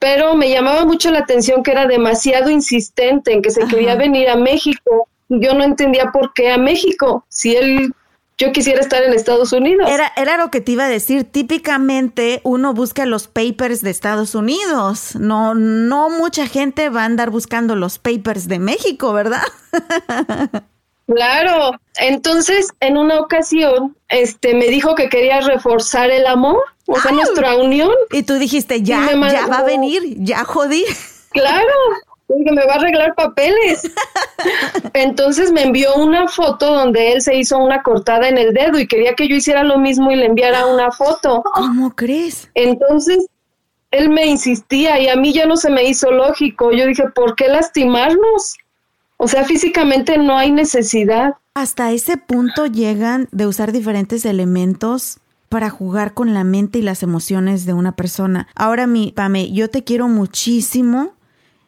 pero 0.01 0.35
me 0.35 0.51
llamaba 0.51 0.85
mucho 0.85 1.13
la 1.13 1.21
atención 1.21 1.63
que 1.63 1.71
era 1.71 1.87
demasiado 1.87 2.51
insistente 2.51 3.33
en 3.33 3.43
que 3.43 3.53
se 3.53 3.65
quería 3.69 3.95
venir 3.95 4.29
a 4.29 4.35
México. 4.35 5.07
Yo 5.29 5.55
no 5.55 5.63
entendía 5.63 6.11
por 6.11 6.33
qué 6.35 6.51
a 6.51 6.59
México, 6.59 7.25
si 7.29 7.55
él 7.55 7.95
yo 8.41 8.53
quisiera 8.53 8.81
estar 8.81 9.03
en 9.03 9.13
Estados 9.13 9.53
Unidos. 9.53 9.89
Era, 9.91 10.11
era 10.17 10.39
lo 10.39 10.51
que 10.51 10.63
te 10.63 10.73
iba 10.73 10.87
a 10.87 10.89
decir. 10.89 11.25
Típicamente 11.25 12.41
uno 12.43 12.73
busca 12.73 13.05
los 13.05 13.29
papers 13.29 13.83
de 13.83 13.91
Estados 13.91 14.35
Unidos. 14.35 15.15
No, 15.17 15.55
no 15.55 16.09
mucha 16.09 16.47
gente 16.47 16.89
va 16.89 17.03
a 17.03 17.05
andar 17.05 17.29
buscando 17.29 17.77
los 17.77 17.99
papers 17.99 18.49
de 18.49 18.59
México, 18.59 19.13
¿verdad? 19.13 19.43
Claro. 21.13 21.73
Entonces, 21.97 22.69
en 22.79 22.97
una 22.97 23.19
ocasión, 23.19 23.97
este, 24.09 24.55
me 24.55 24.69
dijo 24.69 24.95
que 24.95 25.09
quería 25.09 25.41
reforzar 25.41 26.09
el 26.09 26.25
amor, 26.25 26.63
o 26.87 27.01
sea, 27.01 27.11
nuestra 27.11 27.57
unión. 27.57 27.91
Y 28.13 28.23
tú 28.23 28.35
dijiste, 28.35 28.83
ya, 28.83 29.11
ya 29.11 29.49
va 29.49 29.59
a 29.59 29.65
venir, 29.65 30.01
ya 30.19 30.45
jodí. 30.45 30.85
Claro 31.31 31.67
que 32.45 32.53
me 32.53 32.65
va 32.65 32.75
a 32.75 32.77
arreglar 32.77 33.15
papeles. 33.15 33.91
Entonces 34.95 35.53
me 35.53 35.63
envió 35.63 35.95
una 35.97 36.29
foto 36.29 36.75
donde 36.75 37.13
él 37.13 37.23
se 37.23 37.37
hizo 37.37 37.59
una 37.59 37.83
cortada 37.83 38.29
en 38.29 38.39
el 38.39 38.55
dedo 38.55 38.79
y 38.79 38.87
quería 38.87 39.15
que 39.15 39.29
yo 39.29 39.37
hiciera 39.37 39.63
lo 39.63 39.79
mismo 39.79 40.11
y 40.11 40.17
le 40.17 40.27
enviara 40.27 40.67
una 40.67 40.91
foto. 40.91 41.43
¿Cómo 41.55 41.95
crees? 41.95 42.49
Entonces 42.55 43.27
él 43.91 44.09
me 44.11 44.27
insistía 44.27 45.01
y 45.01 45.09
a 45.09 45.17
mí 45.17 45.33
ya 45.33 45.47
no 45.47 45.57
se 45.57 45.71
me 45.71 45.85
hizo 45.85 46.11
lógico. 46.11 46.73
Yo 46.73 46.87
dije, 46.87 47.05
¿por 47.15 47.35
qué 47.35 47.49
lastimarnos? 47.49 48.57
O 49.17 49.29
sea, 49.29 49.45
físicamente 49.45 50.17
no 50.17 50.39
hay 50.39 50.53
necesidad. 50.53 51.35
Hasta 51.55 51.93
ese 51.93 52.17
punto 52.17 52.67
llegan 52.67 53.29
de 53.33 53.47
usar 53.47 53.73
diferentes 53.73 54.25
elementos 54.25 55.19
para 55.51 55.69
jugar 55.69 56.15
con 56.15 56.33
la 56.33 56.45
mente 56.45 56.79
y 56.79 56.83
las 56.83 57.03
emociones 57.03 57.67
de 57.67 57.73
una 57.73 57.93
persona. 57.93 58.47
Ahora, 58.55 58.87
mi 58.87 59.13
Pame, 59.13 59.53
yo 59.53 59.69
te 59.69 59.83
quiero 59.83 60.07
muchísimo 60.07 61.13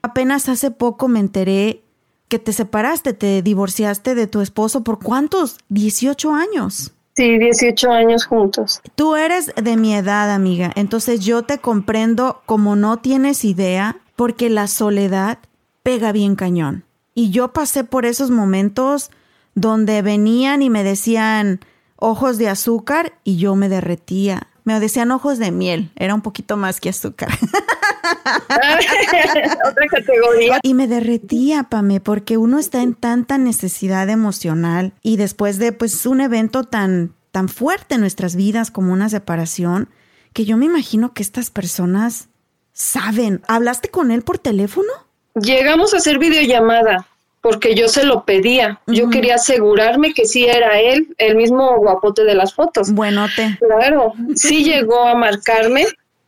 Apenas 0.03 0.49
hace 0.49 0.73
poco 0.73 1.07
me 1.07 1.21
enteré 1.21 1.85
que 2.29 2.41
te 2.41 2.53
separaste, 2.53 3.13
te 3.13 3.41
divorciaste 3.43 4.15
de 4.15 4.27
tu 4.27 4.41
esposo 4.41 4.83
por 4.83 4.99
cuántos? 4.99 5.59
18 5.69 6.35
años. 6.35 6.93
Sí, 7.15 7.39
18 7.39 7.91
años 7.91 8.25
juntos. 8.25 8.81
Tú 8.95 9.15
eres 9.17 9.53
de 9.55 9.77
mi 9.77 9.95
edad, 9.95 10.33
amiga, 10.33 10.73
entonces 10.75 11.21
yo 11.21 11.43
te 11.43 11.59
comprendo 11.59 12.43
como 12.47 12.75
no 12.75 12.97
tienes 12.99 13.45
idea, 13.45 13.99
porque 14.17 14.51
la 14.51 14.67
soledad 14.67 15.39
pega 15.83 16.11
bien 16.11 16.35
cañón. 16.35 16.85
Y 17.15 17.31
yo 17.31 17.53
pasé 17.53 17.85
por 17.85 18.07
esos 18.07 18.31
momentos 18.31 19.11
donde 19.55 20.01
venían 20.03 20.63
y 20.63 20.71
me 20.71 20.83
decían 20.83 21.61
ojos 21.97 22.39
de 22.39 22.49
azúcar 22.49 23.13
y 23.25 23.37
yo 23.37 23.55
me 23.55 23.69
derretía. 23.69 24.49
Me 24.65 24.79
decían 24.81 25.11
ojos 25.11 25.39
de 25.39 25.51
miel, 25.51 25.93
era 25.97 26.15
un 26.15 26.23
poquito 26.23 26.57
más 26.57 26.81
que 26.81 26.89
azúcar. 26.89 27.29
Otra 29.69 29.87
categoría. 29.91 30.59
Y 30.63 30.75
me 30.75 30.87
derretía, 30.87 31.65
Pame, 31.65 32.01
porque 32.01 32.37
uno 32.37 32.59
está 32.59 32.83
en 32.83 32.95
tanta 32.95 33.39
necesidad 33.39 34.09
emocional 34.09 34.93
y 35.03 35.17
después 35.17 35.59
de 35.59 35.73
pues 35.73 36.07
un 36.07 36.21
evento 36.21 36.65
tan, 36.65 37.15
tan 37.31 37.49
fuerte 37.49 37.95
en 37.95 38.01
nuestras 38.01 38.37
vidas 38.37 38.71
como 38.71 38.93
una 38.93 39.09
separación, 39.09 39.89
que 40.33 40.45
yo 40.45 40.57
me 40.57 40.67
imagino 40.67 41.13
que 41.13 41.23
estas 41.23 41.51
personas 41.51 42.29
saben. 42.73 43.43
¿Hablaste 43.49 43.89
con 43.89 44.11
él 44.11 44.23
por 44.23 44.39
teléfono? 44.39 44.91
Llegamos 45.35 45.95
a 45.95 45.99
hacer 45.99 46.19
videollamada 46.19 47.07
porque 47.43 47.75
yo 47.75 47.89
se 47.89 48.05
lo 48.05 48.25
pedía. 48.25 48.81
Yo 48.87 49.11
quería 49.11 49.35
asegurarme 49.35 50.15
que 50.15 50.27
sí 50.27 50.47
era 50.47 50.81
él, 50.81 51.15
el 51.19 51.37
mismo 51.37 51.77
guapote 51.77 52.25
de 52.25 52.35
las 52.35 52.55
fotos. 52.55 52.93
Buenote. 52.93 53.59
Claro, 53.59 54.13
sí 54.37 54.63
llegó 54.63 55.03
a 55.07 55.17
marcarme, 55.17 55.85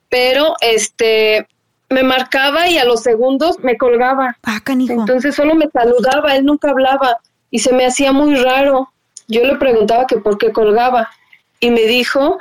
pero 0.08 0.56
este 0.60 1.46
me 1.94 2.02
marcaba 2.02 2.68
y 2.68 2.76
a 2.76 2.84
los 2.84 3.02
segundos 3.02 3.58
me 3.60 3.78
colgaba. 3.78 4.36
Ah, 4.42 4.60
canijo. 4.62 4.92
Entonces 4.92 5.34
solo 5.34 5.54
me 5.54 5.70
saludaba, 5.70 6.36
él 6.36 6.44
nunca 6.44 6.70
hablaba 6.70 7.18
y 7.50 7.60
se 7.60 7.72
me 7.72 7.86
hacía 7.86 8.12
muy 8.12 8.34
raro. 8.34 8.90
Yo 9.28 9.42
le 9.44 9.56
preguntaba 9.56 10.06
que 10.06 10.18
por 10.18 10.36
qué 10.36 10.52
colgaba 10.52 11.08
y 11.60 11.70
me 11.70 11.82
dijo 11.82 12.38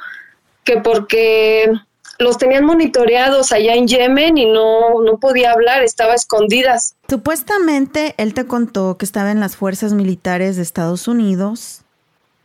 que 0.63 0.77
porque 0.77 1.72
los 2.19 2.38
tenían 2.38 2.65
monitoreados 2.65 3.51
allá 3.51 3.75
en 3.75 3.88
Yemen 3.88 4.38
y 4.38 4.45
no, 4.45 5.01
no 5.01 5.17
podía 5.17 5.51
hablar, 5.51 5.83
estaba 5.83 6.13
escondidas. 6.13 6.95
Supuestamente 7.07 8.15
él 8.17 8.33
te 8.33 8.45
contó 8.45 8.98
que 8.98 9.05
estaba 9.05 9.31
en 9.31 9.39
las 9.39 9.55
fuerzas 9.55 9.93
militares 9.93 10.55
de 10.55 10.63
Estados 10.63 11.07
Unidos 11.07 11.81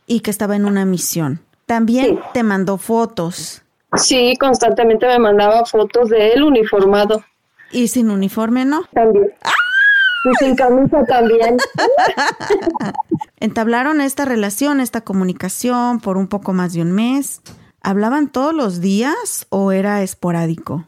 y 0.05 0.21
que 0.21 0.31
estaba 0.31 0.55
en 0.55 0.65
una 0.65 0.85
misión. 0.85 1.41
También 1.65 2.19
te 2.33 2.43
mandó 2.43 2.77
fotos. 2.77 3.61
Sí, 3.95 4.35
constantemente 4.39 5.07
me 5.07 5.19
mandaba 5.19 5.65
fotos 5.65 6.09
de 6.09 6.33
él 6.33 6.43
uniformado. 6.43 7.23
¿Y 7.71 7.87
sin 7.87 8.09
uniforme 8.09 8.65
no? 8.65 8.83
También. 8.93 9.33
Y 10.25 10.35
sin 10.43 10.55
camisa 10.55 11.03
también. 11.05 11.57
Entablaron 13.39 14.01
esta 14.01 14.25
relación, 14.25 14.79
esta 14.79 15.01
comunicación 15.01 15.99
por 15.99 16.17
un 16.17 16.27
poco 16.27 16.53
más 16.53 16.73
de 16.73 16.81
un 16.81 16.91
mes. 16.91 17.41
¿Hablaban 17.81 18.31
todos 18.31 18.53
los 18.53 18.81
días 18.81 19.47
o 19.49 19.71
era 19.71 20.03
esporádico? 20.03 20.85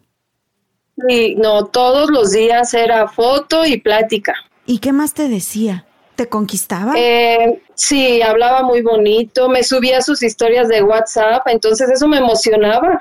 Sí, 1.07 1.35
no, 1.35 1.65
todos 1.65 2.11
los 2.11 2.31
días 2.31 2.73
era 2.73 3.07
foto 3.07 3.65
y 3.65 3.79
plática. 3.79 4.33
¿Y 4.65 4.79
qué 4.79 4.91
más 4.91 5.13
te 5.13 5.29
decía? 5.29 5.85
¿Te 6.15 6.27
conquistaba? 6.27 6.93
Eh, 6.95 7.61
sí, 7.73 8.21
hablaba 8.21 8.63
muy 8.63 8.81
bonito, 8.81 9.49
me 9.49 9.63
subía 9.63 10.01
sus 10.01 10.21
historias 10.23 10.67
de 10.67 10.83
WhatsApp, 10.83 11.47
entonces 11.47 11.89
eso 11.89 12.07
me 12.07 12.17
emocionaba. 12.17 12.99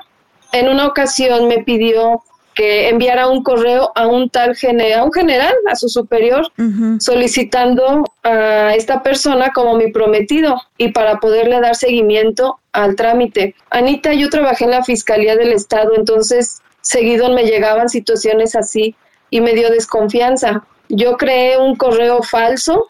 En 0.51 0.69
una 0.69 0.87
ocasión 0.87 1.47
me 1.47 1.63
pidió 1.63 2.23
que 2.53 2.89
enviara 2.89 3.27
un 3.27 3.43
correo 3.43 3.91
a 3.95 4.07
un 4.07 4.29
tal 4.29 4.55
general, 4.55 4.99
a 4.99 5.03
un 5.03 5.13
general, 5.13 5.53
a 5.69 5.75
su 5.75 5.87
superior, 5.87 6.51
solicitando 6.99 8.03
a 8.23 8.75
esta 8.75 9.03
persona 9.03 9.51
como 9.53 9.75
mi 9.75 9.91
prometido 9.91 10.61
y 10.77 10.91
para 10.91 11.19
poderle 11.19 11.59
dar 11.61 11.75
seguimiento 11.75 12.59
al 12.73 12.95
trámite. 12.95 13.55
Anita, 13.69 14.13
yo 14.13 14.29
trabajé 14.29 14.65
en 14.65 14.71
la 14.71 14.83
Fiscalía 14.83 15.35
del 15.35 15.53
Estado, 15.53 15.93
entonces 15.95 16.61
seguido 16.81 17.31
me 17.33 17.43
llegaban 17.43 17.89
situaciones 17.89 18.55
así 18.55 18.95
y 19.29 19.41
me 19.41 19.53
dio 19.53 19.69
desconfianza. 19.69 20.63
Yo 20.93 21.17
creé 21.17 21.57
un 21.57 21.75
correo 21.75 22.21
falso 22.21 22.87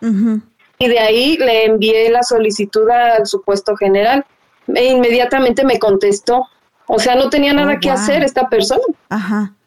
y 0.79 0.87
de 0.87 0.99
ahí 0.99 1.37
le 1.37 1.65
envié 1.65 2.09
la 2.09 2.23
solicitud 2.23 2.89
al 2.89 3.27
supuesto 3.27 3.75
general. 3.75 4.25
E 4.73 4.85
inmediatamente 4.85 5.63
me 5.63 5.77
contestó. 5.77 6.47
O 6.87 6.97
sea, 6.99 7.15
no 7.15 7.29
tenía 7.29 7.53
nada 7.53 7.75
oh, 7.75 7.79
que 7.79 7.91
hacer 7.91 8.23
esta 8.23 8.49
persona. 8.49 8.83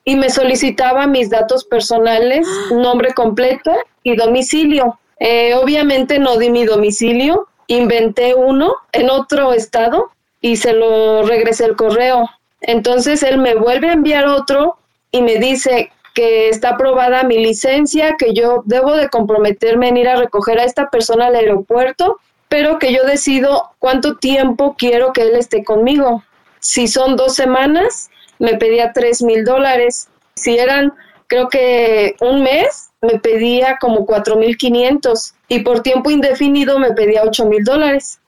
Y 0.04 0.16
me 0.16 0.30
solicitaba 0.30 1.06
mis 1.06 1.30
datos 1.30 1.64
personales, 1.64 2.46
nombre 2.70 3.14
completo 3.14 3.72
y 4.02 4.16
domicilio. 4.16 4.98
Eh, 5.20 5.54
obviamente 5.54 6.18
no 6.18 6.36
di 6.36 6.50
mi 6.50 6.64
domicilio, 6.64 7.46
inventé 7.68 8.34
uno 8.34 8.74
en 8.92 9.10
otro 9.10 9.52
estado 9.52 10.10
y 10.40 10.56
se 10.56 10.72
lo 10.72 11.22
regresé 11.22 11.66
el 11.66 11.76
correo. 11.76 12.28
Entonces 12.60 13.22
él 13.22 13.38
me 13.38 13.54
vuelve 13.54 13.90
a 13.90 13.92
enviar 13.92 14.26
otro 14.26 14.78
y 15.10 15.22
me 15.22 15.36
dice 15.36 15.92
que 16.14 16.48
está 16.48 16.70
aprobada 16.70 17.24
mi 17.24 17.38
licencia, 17.38 18.14
que 18.16 18.32
yo 18.32 18.62
debo 18.64 18.94
de 18.94 19.10
comprometerme 19.10 19.88
en 19.88 19.96
ir 19.96 20.08
a 20.08 20.16
recoger 20.16 20.58
a 20.60 20.64
esta 20.64 20.88
persona 20.88 21.26
al 21.26 21.34
aeropuerto, 21.34 22.20
pero 22.48 22.78
que 22.78 22.92
yo 22.92 23.04
decido 23.04 23.72
cuánto 23.80 24.16
tiempo 24.16 24.76
quiero 24.78 25.12
que 25.12 25.22
él 25.22 25.34
esté 25.34 25.64
conmigo. 25.64 26.22
Si 26.60 26.86
son 26.86 27.16
dos 27.16 27.34
semanas, 27.34 28.10
me 28.38 28.56
pedía 28.56 28.92
tres 28.92 29.22
mil 29.22 29.44
dólares. 29.44 30.08
Si 30.36 30.56
eran, 30.56 30.92
creo 31.26 31.48
que 31.48 32.14
un 32.20 32.42
mes, 32.42 32.90
me 33.02 33.18
pedía 33.18 33.76
como 33.80 34.06
cuatro 34.06 34.36
mil 34.36 34.56
quinientos. 34.56 35.34
Y 35.48 35.60
por 35.60 35.82
tiempo 35.82 36.10
indefinido 36.10 36.78
me 36.78 36.92
pedía 36.92 37.22
ocho 37.24 37.46
mil 37.46 37.64
dólares. 37.64 38.20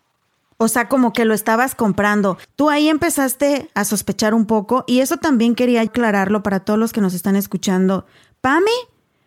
O 0.58 0.68
sea, 0.68 0.88
como 0.88 1.12
que 1.12 1.24
lo 1.24 1.34
estabas 1.34 1.74
comprando. 1.74 2.38
Tú 2.56 2.70
ahí 2.70 2.88
empezaste 2.88 3.70
a 3.74 3.84
sospechar 3.84 4.34
un 4.34 4.46
poco 4.46 4.84
y 4.86 5.00
eso 5.00 5.18
también 5.18 5.54
quería 5.54 5.82
aclararlo 5.82 6.42
para 6.42 6.60
todos 6.60 6.78
los 6.78 6.92
que 6.92 7.00
nos 7.00 7.14
están 7.14 7.36
escuchando. 7.36 8.06
Pame 8.40 8.70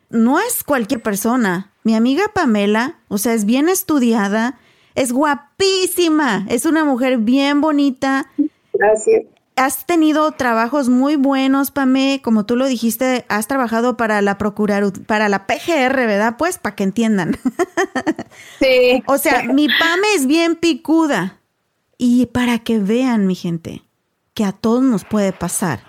no 0.10 0.40
es 0.40 0.64
cualquier 0.64 1.02
persona. 1.02 1.72
Mi 1.84 1.96
amiga 1.96 2.24
Pamela, 2.34 3.00
o 3.08 3.18
sea, 3.18 3.34
es 3.34 3.46
bien 3.46 3.70
estudiada, 3.70 4.60
es 4.96 5.12
guapísima, 5.12 6.46
es 6.50 6.66
una 6.66 6.84
mujer 6.84 7.20
bien 7.20 7.62
bonita. 7.62 8.32
Gracias 8.74 9.24
has 9.60 9.86
tenido 9.86 10.32
trabajos 10.32 10.88
muy 10.88 11.18
buenos, 11.18 11.70
Pame, 11.70 12.22
como 12.24 12.46
tú 12.46 12.56
lo 12.56 12.66
dijiste, 12.66 13.26
has 13.28 13.48
trabajado 13.48 13.98
para 13.98 14.22
la 14.22 14.38
procurar 14.38 14.92
para 15.06 15.28
la 15.28 15.48
PGR, 15.48 15.96
¿verdad? 15.96 16.36
Pues 16.38 16.58
para 16.58 16.78
que 16.78 16.84
entiendan. 16.84 17.38
Sí. 18.60 19.04
o 19.08 19.18
sea, 19.18 19.44
mi 19.54 19.68
Pame 19.68 20.08
es 20.16 20.28
bien 20.28 20.56
picuda. 20.56 21.42
Y 21.98 22.28
para 22.28 22.60
que 22.60 22.80
vean, 22.80 23.28
mi 23.28 23.36
gente, 23.36 23.84
que 24.34 24.46
a 24.46 24.54
todos 24.54 24.82
nos 24.82 25.04
puede 25.04 25.34
pasar. 25.34 25.82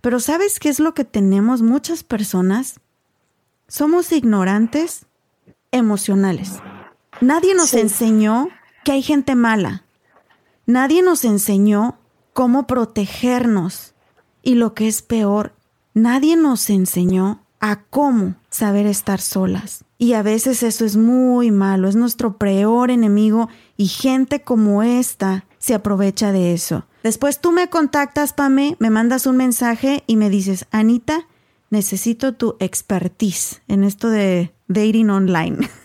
Pero 0.00 0.20
¿sabes 0.20 0.60
qué 0.60 0.68
es 0.68 0.78
lo 0.78 0.94
que 0.94 1.04
tenemos 1.04 1.62
muchas 1.62 2.04
personas? 2.04 2.78
Somos 3.66 4.12
ignorantes 4.12 5.06
emocionales. 5.72 6.60
Nadie 7.20 7.56
nos 7.56 7.74
enseñó 7.74 8.48
que 8.84 8.92
hay 8.92 9.02
gente 9.02 9.34
mala. 9.34 9.82
Nadie 10.66 11.02
nos 11.02 11.24
enseñó 11.24 11.98
cómo 12.36 12.66
protegernos. 12.66 13.94
Y 14.42 14.56
lo 14.56 14.74
que 14.74 14.88
es 14.88 15.00
peor, 15.00 15.54
nadie 15.94 16.36
nos 16.36 16.68
enseñó 16.68 17.40
a 17.60 17.80
cómo 17.84 18.34
saber 18.50 18.86
estar 18.86 19.22
solas. 19.22 19.86
Y 19.96 20.12
a 20.12 20.22
veces 20.22 20.62
eso 20.62 20.84
es 20.84 20.98
muy 20.98 21.50
malo, 21.50 21.88
es 21.88 21.96
nuestro 21.96 22.36
peor 22.36 22.90
enemigo 22.90 23.48
y 23.78 23.86
gente 23.86 24.42
como 24.42 24.82
esta 24.82 25.46
se 25.56 25.72
aprovecha 25.72 26.30
de 26.30 26.52
eso. 26.52 26.84
Después 27.02 27.40
tú 27.40 27.52
me 27.52 27.70
contactas, 27.70 28.34
Pame, 28.34 28.76
me 28.80 28.90
mandas 28.90 29.26
un 29.26 29.38
mensaje 29.38 30.04
y 30.06 30.16
me 30.16 30.28
dices, 30.28 30.66
Anita, 30.70 31.26
necesito 31.70 32.34
tu 32.34 32.56
expertise 32.60 33.62
en 33.66 33.82
esto 33.82 34.10
de 34.10 34.52
dating 34.68 35.10
online. 35.10 35.68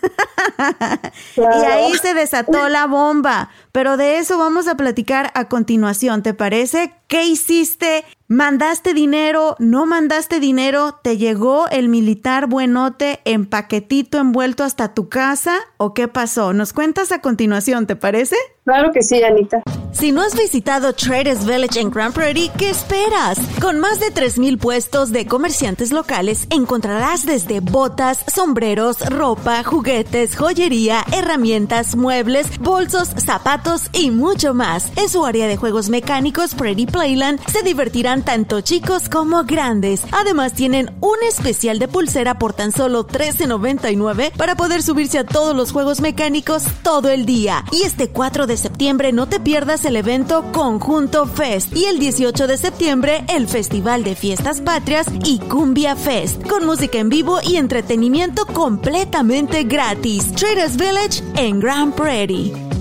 Y 1.36 1.64
ahí 1.64 1.94
se 1.94 2.14
desató 2.14 2.68
la 2.68 2.86
bomba. 2.86 3.50
Pero 3.72 3.96
de 3.96 4.18
eso 4.18 4.38
vamos 4.38 4.68
a 4.68 4.76
platicar 4.76 5.30
a 5.34 5.48
continuación. 5.48 6.22
¿Te 6.22 6.34
parece? 6.34 6.94
¿Qué 7.08 7.24
hiciste? 7.24 8.04
¿Mandaste 8.28 8.94
dinero? 8.94 9.56
¿No 9.58 9.84
mandaste 9.84 10.40
dinero? 10.40 10.98
¿Te 11.02 11.18
llegó 11.18 11.68
el 11.68 11.88
militar 11.88 12.46
buenote 12.46 13.20
en 13.24 13.44
paquetito 13.44 14.18
envuelto 14.18 14.64
hasta 14.64 14.94
tu 14.94 15.08
casa? 15.10 15.56
¿O 15.76 15.92
qué 15.92 16.08
pasó? 16.08 16.54
Nos 16.54 16.72
cuentas 16.72 17.12
a 17.12 17.20
continuación, 17.20 17.86
¿te 17.86 17.96
parece? 17.96 18.36
Claro 18.64 18.90
que 18.92 19.02
sí, 19.02 19.22
Anita. 19.22 19.62
Si 19.92 20.12
no 20.12 20.22
has 20.22 20.34
visitado 20.34 20.94
Traders 20.94 21.44
Village 21.44 21.80
en 21.80 21.90
Grand 21.90 22.14
Prairie, 22.14 22.50
¿qué 22.56 22.70
esperas? 22.70 23.38
Con 23.60 23.80
más 23.80 24.00
de 24.00 24.06
3.000 24.06 24.58
puestos 24.58 25.12
de 25.12 25.26
comerciantes 25.26 25.92
locales, 25.92 26.46
encontrarás 26.48 27.26
desde 27.26 27.60
botas, 27.60 28.24
sombreros, 28.34 28.71
ropa, 28.74 29.62
juguetes, 29.64 30.36
joyería, 30.36 31.04
herramientas, 31.12 31.96
muebles, 31.96 32.58
bolsos, 32.58 33.08
zapatos 33.16 33.82
y 33.92 34.10
mucho 34.10 34.54
más. 34.54 34.90
En 34.96 35.08
su 35.08 35.24
área 35.24 35.46
de 35.46 35.56
juegos 35.56 35.88
mecánicos, 35.88 36.54
Prairie 36.54 36.86
Playland, 36.86 37.40
se 37.46 37.62
divertirán 37.62 38.22
tanto 38.22 38.60
chicos 38.60 39.08
como 39.08 39.44
grandes. 39.44 40.02
Además, 40.12 40.54
tienen 40.54 40.90
un 41.00 41.16
especial 41.28 41.78
de 41.78 41.88
pulsera 41.88 42.38
por 42.38 42.52
tan 42.52 42.72
solo 42.72 43.06
$13.99 43.06 44.32
para 44.32 44.56
poder 44.56 44.82
subirse 44.82 45.18
a 45.18 45.26
todos 45.26 45.54
los 45.54 45.72
juegos 45.72 46.00
mecánicos 46.00 46.64
todo 46.82 47.08
el 47.10 47.26
día. 47.26 47.64
Y 47.72 47.82
este 47.82 48.08
4 48.08 48.46
de 48.46 48.56
septiembre 48.56 49.12
no 49.12 49.26
te 49.28 49.40
pierdas 49.40 49.84
el 49.84 49.96
evento 49.96 50.44
Conjunto 50.52 51.26
Fest 51.26 51.76
y 51.76 51.84
el 51.84 51.98
18 51.98 52.46
de 52.46 52.56
septiembre 52.56 53.24
el 53.28 53.48
Festival 53.48 54.04
de 54.04 54.16
Fiestas 54.16 54.60
Patrias 54.60 55.06
y 55.24 55.38
Cumbia 55.38 55.96
Fest, 55.96 56.46
con 56.46 56.66
música 56.66 56.98
en 56.98 57.08
vivo 57.08 57.38
y 57.42 57.56
entretenimiento 57.56 58.46
completamente 58.62 59.64
gratis. 59.64 60.30
Traders 60.30 60.76
Village 60.76 61.20
en 61.34 61.58
Grand 61.58 61.92
Prairie. 61.96 62.71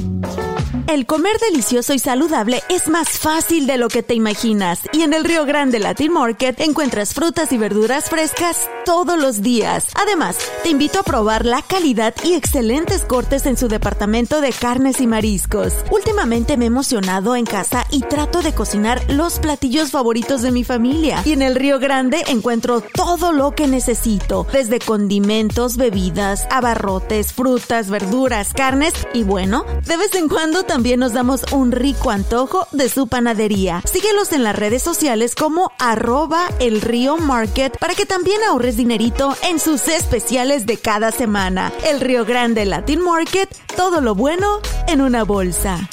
El 0.87 1.05
comer 1.05 1.37
delicioso 1.39 1.93
y 1.93 1.99
saludable 1.99 2.61
es 2.69 2.87
más 2.87 3.09
fácil 3.19 3.67
de 3.67 3.77
lo 3.77 3.87
que 3.87 4.03
te 4.03 4.13
imaginas 4.13 4.79
y 4.91 5.03
en 5.03 5.13
el 5.13 5.23
Río 5.23 5.45
Grande 5.45 5.79
Latin 5.79 6.13
Market 6.13 6.59
encuentras 6.59 7.13
frutas 7.13 7.51
y 7.51 7.57
verduras 7.57 8.09
frescas 8.09 8.69
todos 8.83 9.19
los 9.19 9.41
días. 9.41 9.87
Además, 9.95 10.37
te 10.63 10.69
invito 10.69 10.99
a 10.99 11.03
probar 11.03 11.45
la 11.45 11.61
calidad 11.61 12.13
y 12.23 12.33
excelentes 12.33 13.03
cortes 13.03 13.45
en 13.45 13.57
su 13.57 13.67
departamento 13.67 14.41
de 14.41 14.51
carnes 14.51 15.01
y 15.01 15.07
mariscos. 15.07 15.73
Últimamente 15.91 16.57
me 16.57 16.65
he 16.65 16.67
emocionado 16.67 17.35
en 17.35 17.45
casa 17.45 17.85
y 17.91 18.01
trato 18.01 18.41
de 18.41 18.53
cocinar 18.53 19.01
los 19.09 19.39
platillos 19.39 19.91
favoritos 19.91 20.41
de 20.41 20.51
mi 20.51 20.63
familia. 20.63 21.21
Y 21.25 21.33
en 21.33 21.41
el 21.41 21.55
Río 21.55 21.79
Grande 21.79 22.23
encuentro 22.27 22.81
todo 22.81 23.31
lo 23.31 23.51
que 23.51 23.67
necesito, 23.67 24.47
desde 24.51 24.79
condimentos, 24.79 25.77
bebidas, 25.77 26.47
abarrotes, 26.49 27.33
frutas, 27.33 27.89
verduras, 27.89 28.53
carnes 28.53 28.93
y 29.13 29.23
bueno, 29.23 29.65
de 29.85 29.97
vez 29.97 30.15
en 30.15 30.27
cuando 30.27 30.63
también 30.71 31.01
nos 31.01 31.11
damos 31.11 31.43
un 31.51 31.73
rico 31.73 32.11
antojo 32.11 32.65
de 32.71 32.87
su 32.87 33.07
panadería. 33.07 33.83
Síguelos 33.83 34.31
en 34.31 34.41
las 34.45 34.55
redes 34.55 34.81
sociales 34.81 35.35
como 35.35 35.73
arroba 35.77 36.47
el 36.61 36.79
río 36.79 37.17
market 37.17 37.77
para 37.77 37.93
que 37.93 38.05
también 38.05 38.41
ahorres 38.47 38.77
dinerito 38.77 39.35
en 39.43 39.59
sus 39.59 39.89
especiales 39.89 40.65
de 40.65 40.77
cada 40.77 41.11
semana. 41.11 41.73
El 41.85 41.99
Río 41.99 42.23
Grande 42.23 42.63
Latin 42.63 43.01
Market, 43.01 43.53
todo 43.75 43.99
lo 43.99 44.15
bueno 44.15 44.61
en 44.87 45.01
una 45.01 45.25
bolsa. 45.25 45.89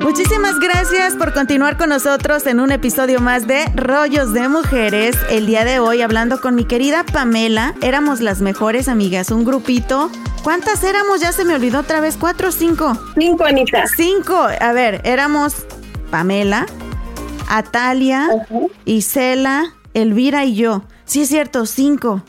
Muchísimas 0.00 0.58
gracias 0.58 1.14
por 1.14 1.32
continuar 1.32 1.78
con 1.78 1.90
nosotros 1.90 2.48
en 2.48 2.58
un 2.58 2.72
episodio 2.72 3.20
más 3.20 3.46
de 3.46 3.64
Rollos 3.76 4.32
de 4.32 4.48
Mujeres. 4.48 5.16
El 5.30 5.46
día 5.46 5.64
de 5.64 5.78
hoy 5.78 6.02
hablando 6.02 6.40
con 6.40 6.56
mi 6.56 6.64
querida 6.64 7.04
Pamela, 7.04 7.76
éramos 7.80 8.20
las 8.20 8.40
mejores 8.40 8.88
amigas, 8.88 9.30
un 9.30 9.44
grupito. 9.44 10.10
¿Cuántas 10.42 10.82
éramos? 10.82 11.20
Ya 11.20 11.30
se 11.30 11.44
me 11.44 11.54
olvidó 11.54 11.80
otra 11.80 12.00
vez, 12.00 12.16
¿cuatro 12.18 12.48
o 12.48 12.52
cinco? 12.52 12.98
Cinco, 13.16 13.44
Anita. 13.44 13.84
Cinco. 13.96 14.48
A 14.60 14.72
ver, 14.72 15.00
éramos 15.04 15.54
Pamela, 16.10 16.66
Atalia, 17.48 18.28
Isela, 18.84 19.74
Elvira 19.94 20.44
y 20.44 20.56
yo. 20.56 20.82
Sí 21.04 21.22
es 21.22 21.28
cierto, 21.28 21.64
cinco. 21.64 22.22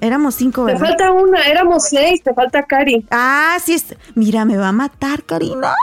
Éramos 0.00 0.34
cinco, 0.34 0.64
¿verdad? 0.64 0.80
Te 0.80 0.86
falta 0.86 1.12
una, 1.12 1.42
éramos 1.42 1.88
seis, 1.88 2.22
te 2.24 2.34
falta 2.34 2.64
Cari. 2.64 3.06
Ah, 3.12 3.56
sí 3.62 3.74
es. 3.74 3.94
Mira, 4.16 4.44
me 4.44 4.56
va 4.56 4.68
a 4.68 4.72
matar, 4.72 5.22
Karina. 5.22 5.72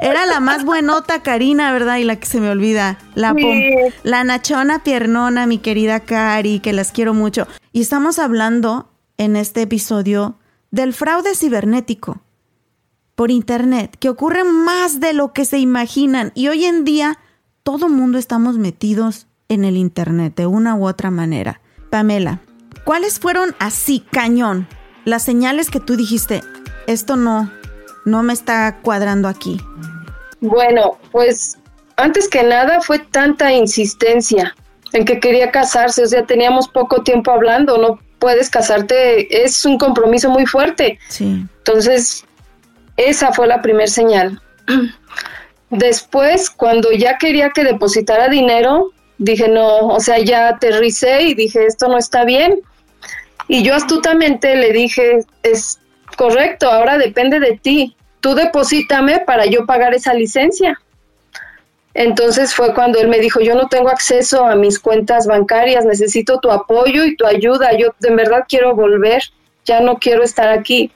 Era 0.00 0.26
la 0.26 0.38
más 0.38 0.64
buenota 0.64 1.22
Karina, 1.22 1.72
¿verdad? 1.72 1.96
Y 1.96 2.04
la 2.04 2.16
que 2.16 2.26
se 2.26 2.40
me 2.40 2.50
olvida. 2.50 2.98
La, 3.16 3.34
la 4.04 4.22
nachona 4.22 4.84
piernona, 4.84 5.46
mi 5.46 5.58
querida 5.58 6.00
Cari, 6.00 6.60
que 6.60 6.72
las 6.72 6.92
quiero 6.92 7.14
mucho. 7.14 7.48
Y 7.72 7.80
estamos 7.80 8.20
hablando 8.20 8.87
en 9.18 9.36
este 9.36 9.62
episodio 9.62 10.36
del 10.70 10.94
fraude 10.94 11.34
cibernético 11.34 12.20
por 13.14 13.30
Internet, 13.30 13.96
que 13.98 14.08
ocurre 14.08 14.44
más 14.44 15.00
de 15.00 15.12
lo 15.12 15.32
que 15.32 15.44
se 15.44 15.58
imaginan. 15.58 16.30
Y 16.34 16.48
hoy 16.48 16.64
en 16.64 16.84
día 16.84 17.18
todo 17.64 17.88
mundo 17.88 18.16
estamos 18.16 18.58
metidos 18.58 19.26
en 19.48 19.64
el 19.64 19.76
Internet 19.76 20.34
de 20.36 20.46
una 20.46 20.76
u 20.76 20.86
otra 20.86 21.10
manera. 21.10 21.60
Pamela, 21.90 22.40
¿cuáles 22.84 23.18
fueron 23.18 23.56
así, 23.58 24.00
cañón, 24.12 24.68
las 25.04 25.24
señales 25.24 25.68
que 25.68 25.80
tú 25.80 25.96
dijiste, 25.96 26.42
esto 26.86 27.16
no, 27.16 27.50
no 28.04 28.22
me 28.22 28.32
está 28.32 28.78
cuadrando 28.82 29.26
aquí? 29.26 29.60
Bueno, 30.40 30.96
pues 31.10 31.58
antes 31.96 32.28
que 32.28 32.44
nada 32.44 32.80
fue 32.80 33.00
tanta 33.00 33.52
insistencia 33.52 34.54
en 34.92 35.04
que 35.04 35.18
quería 35.18 35.50
casarse, 35.50 36.04
o 36.04 36.06
sea, 36.06 36.24
teníamos 36.24 36.68
poco 36.68 37.02
tiempo 37.02 37.32
hablando, 37.32 37.76
no 37.78 37.98
puedes 38.18 38.50
casarte, 38.50 39.44
es 39.44 39.64
un 39.64 39.78
compromiso 39.78 40.30
muy 40.30 40.46
fuerte. 40.46 40.98
Sí. 41.08 41.44
Entonces, 41.58 42.24
esa 42.96 43.32
fue 43.32 43.46
la 43.46 43.62
primera 43.62 43.86
señal. 43.86 44.40
Después, 45.70 46.50
cuando 46.50 46.92
ya 46.92 47.18
quería 47.18 47.50
que 47.50 47.64
depositara 47.64 48.28
dinero, 48.28 48.92
dije, 49.18 49.48
no, 49.48 49.88
o 49.88 50.00
sea, 50.00 50.18
ya 50.18 50.48
aterricé 50.48 51.22
y 51.22 51.34
dije, 51.34 51.66
esto 51.66 51.88
no 51.88 51.98
está 51.98 52.24
bien. 52.24 52.60
Y 53.48 53.62
yo 53.62 53.74
astutamente 53.74 54.56
le 54.56 54.72
dije, 54.72 55.24
es, 55.42 55.78
correcto, 56.16 56.70
ahora 56.70 56.98
depende 56.98 57.40
de 57.40 57.58
ti. 57.58 57.96
Tú 58.20 58.34
deposítame 58.34 59.20
para 59.20 59.46
yo 59.46 59.66
pagar 59.66 59.94
esa 59.94 60.14
licencia. 60.14 60.80
Entonces 61.98 62.54
fue 62.54 62.74
cuando 62.74 63.00
él 63.00 63.08
me 63.08 63.18
dijo, 63.18 63.40
yo 63.40 63.56
no 63.56 63.66
tengo 63.66 63.88
acceso 63.88 64.44
a 64.44 64.54
mis 64.54 64.78
cuentas 64.78 65.26
bancarias, 65.26 65.84
necesito 65.84 66.38
tu 66.38 66.48
apoyo 66.48 67.04
y 67.04 67.16
tu 67.16 67.26
ayuda, 67.26 67.76
yo 67.76 67.92
de 67.98 68.14
verdad 68.14 68.44
quiero 68.48 68.76
volver, 68.76 69.20
ya 69.64 69.80
no 69.80 69.96
quiero 69.96 70.22
estar 70.22 70.48
aquí. 70.48 70.92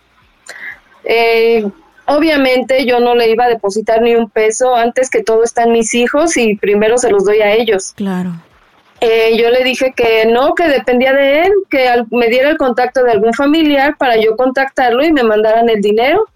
Eh, 1.03 1.69
obviamente 2.07 2.87
yo 2.87 3.01
no 3.01 3.17
le 3.17 3.31
iba 3.31 3.47
a 3.47 3.49
depositar 3.49 4.01
ni 4.01 4.15
un 4.15 4.31
peso, 4.31 4.77
antes 4.77 5.11
que 5.11 5.25
todo 5.25 5.43
están 5.43 5.73
mis 5.73 5.93
hijos 5.93 6.37
y 6.37 6.55
primero 6.55 6.97
se 6.99 7.11
los 7.11 7.25
doy 7.25 7.41
a 7.41 7.53
ellos. 7.53 7.95
Claro. 7.97 8.31
Eh, 9.01 9.37
yo 9.37 9.51
le 9.51 9.65
dije 9.65 9.95
que 9.97 10.27
no, 10.27 10.55
que 10.55 10.69
dependía 10.69 11.13
de 11.13 11.47
él, 11.47 11.53
que 11.69 12.05
me 12.13 12.29
diera 12.29 12.49
el 12.49 12.59
contacto 12.59 13.03
de 13.03 13.11
algún 13.11 13.35
familiar 13.35 13.97
para 13.97 14.19
yo 14.19 14.37
contactarlo 14.37 15.03
y 15.03 15.13
me 15.13 15.25
mandaran 15.25 15.69
el 15.69 15.81
dinero. 15.81 16.29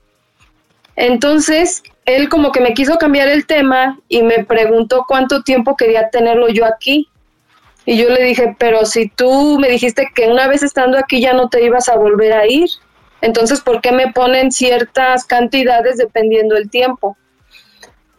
Entonces, 0.96 1.84
él 2.06 2.28
como 2.28 2.52
que 2.52 2.60
me 2.60 2.72
quiso 2.72 2.96
cambiar 2.96 3.28
el 3.28 3.46
tema 3.46 3.98
y 4.08 4.22
me 4.22 4.44
preguntó 4.44 5.04
cuánto 5.06 5.42
tiempo 5.42 5.76
quería 5.76 6.08
tenerlo 6.08 6.48
yo 6.48 6.64
aquí. 6.64 7.08
Y 7.84 7.98
yo 7.98 8.08
le 8.10 8.22
dije, 8.22 8.56
pero 8.58 8.84
si 8.86 9.08
tú 9.08 9.58
me 9.58 9.68
dijiste 9.68 10.08
que 10.14 10.28
una 10.28 10.48
vez 10.48 10.62
estando 10.62 10.98
aquí 10.98 11.20
ya 11.20 11.32
no 11.32 11.48
te 11.48 11.64
ibas 11.64 11.88
a 11.88 11.96
volver 11.96 12.32
a 12.32 12.46
ir, 12.46 12.68
entonces 13.20 13.60
¿por 13.60 13.80
qué 13.80 13.92
me 13.92 14.12
ponen 14.12 14.52
ciertas 14.52 15.24
cantidades 15.24 15.96
dependiendo 15.96 16.56
el 16.56 16.70
tiempo? 16.70 17.16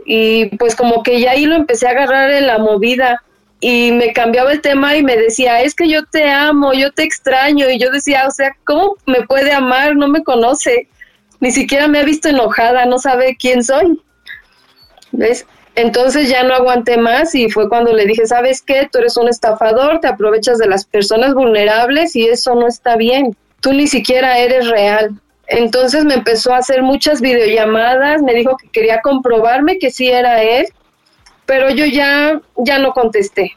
Y 0.06 0.56
pues 0.58 0.76
como 0.76 1.04
que 1.04 1.20
ya 1.20 1.32
ahí 1.32 1.46
lo 1.46 1.56
empecé 1.56 1.88
a 1.88 1.92
agarrar 1.92 2.32
en 2.32 2.48
la 2.48 2.60
movida 2.60 3.24
y 3.60 3.92
me 3.92 4.14
cambiaba 4.14 4.52
el 4.52 4.62
tema 4.62 4.96
y 4.96 5.04
me 5.04 5.18
decía, 5.18 5.62
es 5.62 5.74
que 5.74 5.90
yo 5.90 6.06
te 6.06 6.30
amo, 6.30 6.74
yo 6.74 6.92
te 6.92 7.04
extraño. 7.04 7.70
Y 7.70 7.80
yo 7.80 7.90
decía, 7.92 8.26
o 8.28 8.32
sea, 8.32 8.56
¿cómo 8.64 8.96
me 9.06 9.24
puede 9.24 9.52
amar? 9.52 9.96
No 9.96 10.08
me 10.08 10.24
conoce, 10.24 10.88
ni 11.40 11.52
siquiera 11.52 11.88
me 11.88 12.00
ha 12.00 12.04
visto 12.04 12.30
enojada, 12.30 12.86
no 12.86 13.00
sabe 13.00 13.36
quién 13.40 13.64
soy. 13.64 14.00
¿Ves? 15.12 15.46
Entonces 15.76 16.30
ya 16.30 16.44
no 16.44 16.56
aguanté 16.56 16.98
más 16.98 17.36
y 17.36 17.50
fue 17.50 17.70
cuando 17.70 17.94
le 17.94 18.06
dije, 18.06 18.26
¿sabes 18.26 18.62
qué? 18.62 18.90
Tú 18.92 18.98
eres 18.98 19.16
un 19.16 19.30
estafador, 19.30 20.00
te 20.00 20.08
aprovechas 20.08 20.58
de 20.58 20.68
las 20.68 20.86
personas 20.86 21.36
vulnerables 21.36 22.16
y 22.16 22.26
eso 22.26 22.56
no 22.56 22.68
está 22.68 22.96
bien. 22.96 23.36
Tú 23.62 23.74
ni 23.74 23.88
siquiera 23.88 24.40
eres 24.40 24.68
real. 24.70 25.12
Entonces 25.48 26.04
me 26.04 26.16
empezó 26.16 26.54
a 26.54 26.58
hacer 26.58 26.82
muchas 26.82 27.22
videollamadas, 27.22 28.22
me 28.22 28.34
dijo 28.34 28.58
que 28.58 28.70
quería 28.70 29.02
comprobarme 29.02 29.78
que 29.78 29.92
sí 29.92 30.08
era 30.08 30.42
él 30.42 30.68
pero 31.48 31.72
yo 31.72 31.86
ya, 31.86 32.40
ya 32.58 32.78
no 32.78 32.92
contesté. 32.92 33.56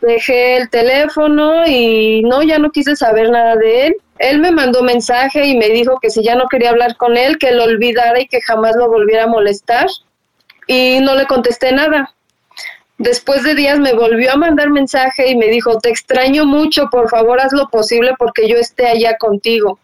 Dejé 0.00 0.56
el 0.56 0.70
teléfono 0.70 1.66
y 1.66 2.22
no, 2.22 2.42
ya 2.42 2.58
no 2.58 2.72
quise 2.72 2.96
saber 2.96 3.30
nada 3.30 3.56
de 3.56 3.88
él. 3.88 3.96
Él 4.20 4.38
me 4.38 4.52
mandó 4.52 4.82
mensaje 4.82 5.46
y 5.46 5.56
me 5.56 5.68
dijo 5.70 5.98
que 6.00 6.10
si 6.10 6.22
ya 6.22 6.36
no 6.36 6.46
quería 6.48 6.70
hablar 6.70 6.96
con 6.96 7.16
él, 7.16 7.38
que 7.38 7.52
lo 7.52 7.64
olvidara 7.64 8.20
y 8.20 8.28
que 8.28 8.40
jamás 8.40 8.76
lo 8.76 8.88
volviera 8.88 9.24
a 9.24 9.26
molestar. 9.26 9.88
Y 10.66 11.00
no 11.00 11.14
le 11.16 11.26
contesté 11.26 11.72
nada. 11.72 12.14
Después 12.98 13.42
de 13.42 13.54
días 13.54 13.80
me 13.80 13.94
volvió 13.94 14.32
a 14.32 14.36
mandar 14.36 14.70
mensaje 14.70 15.30
y 15.30 15.36
me 15.36 15.48
dijo, 15.48 15.78
te 15.78 15.90
extraño 15.90 16.44
mucho, 16.44 16.88
por 16.90 17.08
favor 17.08 17.40
haz 17.40 17.52
lo 17.52 17.68
posible 17.68 18.14
porque 18.18 18.46
yo 18.48 18.56
esté 18.56 18.86
allá 18.86 19.16
contigo 19.18 19.80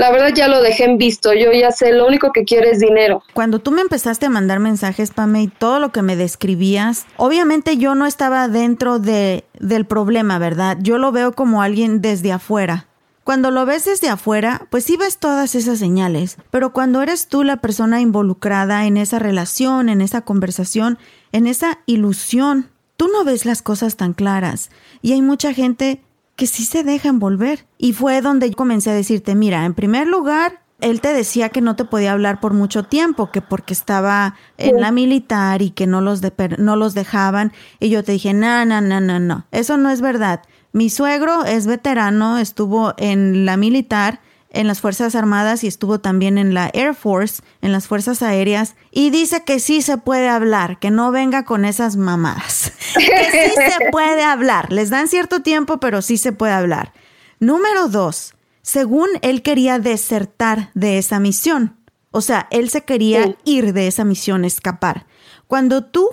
la 0.00 0.10
verdad 0.10 0.30
ya 0.34 0.48
lo 0.48 0.62
dejé 0.62 0.84
en 0.84 0.96
visto, 0.96 1.34
yo 1.34 1.52
ya 1.52 1.72
sé, 1.72 1.92
lo 1.92 2.06
único 2.06 2.32
que 2.32 2.44
quiero 2.44 2.66
es 2.70 2.78
dinero. 2.78 3.22
Cuando 3.34 3.58
tú 3.58 3.70
me 3.70 3.82
empezaste 3.82 4.24
a 4.24 4.30
mandar 4.30 4.58
mensajes, 4.58 5.10
Pame, 5.10 5.42
y 5.42 5.48
todo 5.48 5.78
lo 5.78 5.92
que 5.92 6.00
me 6.00 6.16
describías, 6.16 7.06
obviamente 7.18 7.76
yo 7.76 7.94
no 7.94 8.06
estaba 8.06 8.48
dentro 8.48 8.98
de, 8.98 9.44
del 9.58 9.84
problema, 9.84 10.38
¿verdad? 10.38 10.78
Yo 10.80 10.96
lo 10.96 11.12
veo 11.12 11.32
como 11.32 11.60
alguien 11.60 12.00
desde 12.00 12.32
afuera. 12.32 12.86
Cuando 13.30 13.52
lo 13.52 13.64
ves 13.64 13.84
desde 13.84 14.08
afuera, 14.08 14.66
pues 14.70 14.82
sí 14.82 14.96
ves 14.96 15.18
todas 15.18 15.54
esas 15.54 15.78
señales, 15.78 16.36
pero 16.50 16.72
cuando 16.72 17.00
eres 17.00 17.28
tú 17.28 17.44
la 17.44 17.58
persona 17.58 18.00
involucrada 18.00 18.86
en 18.86 18.96
esa 18.96 19.20
relación, 19.20 19.88
en 19.88 20.00
esa 20.00 20.22
conversación, 20.22 20.98
en 21.30 21.46
esa 21.46 21.78
ilusión, 21.86 22.70
tú 22.96 23.06
no 23.06 23.22
ves 23.22 23.46
las 23.46 23.62
cosas 23.62 23.96
tan 23.96 24.14
claras. 24.14 24.70
Y 25.00 25.12
hay 25.12 25.22
mucha 25.22 25.54
gente 25.54 26.02
que 26.34 26.48
sí 26.48 26.64
se 26.64 26.82
deja 26.82 27.08
envolver. 27.08 27.66
Y 27.78 27.92
fue 27.92 28.20
donde 28.20 28.50
yo 28.50 28.56
comencé 28.56 28.90
a 28.90 28.94
decirte, 28.94 29.36
mira, 29.36 29.64
en 29.64 29.74
primer 29.74 30.08
lugar, 30.08 30.64
él 30.80 31.00
te 31.00 31.12
decía 31.12 31.50
que 31.50 31.60
no 31.60 31.76
te 31.76 31.84
podía 31.84 32.10
hablar 32.10 32.40
por 32.40 32.52
mucho 32.52 32.82
tiempo, 32.82 33.30
que 33.30 33.42
porque 33.42 33.74
estaba 33.74 34.34
en 34.58 34.80
la 34.80 34.90
militar 34.90 35.62
y 35.62 35.70
que 35.70 35.86
no 35.86 36.00
los, 36.00 36.20
no 36.58 36.74
los 36.74 36.94
dejaban. 36.94 37.52
Y 37.78 37.90
yo 37.90 38.02
te 38.02 38.10
dije, 38.10 38.34
no, 38.34 38.64
no, 38.64 38.80
no, 38.80 39.00
no, 39.00 39.20
no, 39.20 39.46
eso 39.52 39.76
no 39.76 39.90
es 39.90 40.00
verdad. 40.00 40.42
Mi 40.72 40.90
suegro 40.90 41.44
es 41.44 41.66
veterano, 41.66 42.38
estuvo 42.38 42.94
en 42.96 43.44
la 43.44 43.56
militar 43.56 44.20
en 44.50 44.66
las 44.66 44.80
Fuerzas 44.80 45.14
Armadas 45.14 45.64
y 45.64 45.68
estuvo 45.68 46.00
también 46.00 46.36
en 46.36 46.54
la 46.54 46.70
Air 46.74 46.94
Force, 46.94 47.42
en 47.62 47.72
las 47.72 47.86
Fuerzas 47.86 48.22
Aéreas, 48.22 48.74
y 48.90 49.10
dice 49.10 49.44
que 49.44 49.60
sí 49.60 49.80
se 49.80 49.96
puede 49.96 50.28
hablar, 50.28 50.78
que 50.78 50.90
no 50.90 51.10
venga 51.12 51.44
con 51.44 51.64
esas 51.64 51.96
mamadas, 51.96 52.72
que 52.94 53.30
sí 53.30 53.54
se 53.54 53.90
puede 53.90 54.22
hablar, 54.22 54.72
les 54.72 54.90
dan 54.90 55.08
cierto 55.08 55.40
tiempo, 55.42 55.78
pero 55.78 56.02
sí 56.02 56.18
se 56.18 56.32
puede 56.32 56.52
hablar. 56.52 56.92
Número 57.38 57.88
dos, 57.88 58.34
según 58.62 59.08
él 59.22 59.42
quería 59.42 59.78
desertar 59.78 60.70
de 60.74 60.98
esa 60.98 61.20
misión, 61.20 61.76
o 62.10 62.20
sea, 62.20 62.48
él 62.50 62.70
se 62.70 62.82
quería 62.82 63.36
ir 63.44 63.72
de 63.72 63.86
esa 63.86 64.04
misión, 64.04 64.44
escapar. 64.44 65.06
Cuando 65.46 65.84
tú 65.84 66.08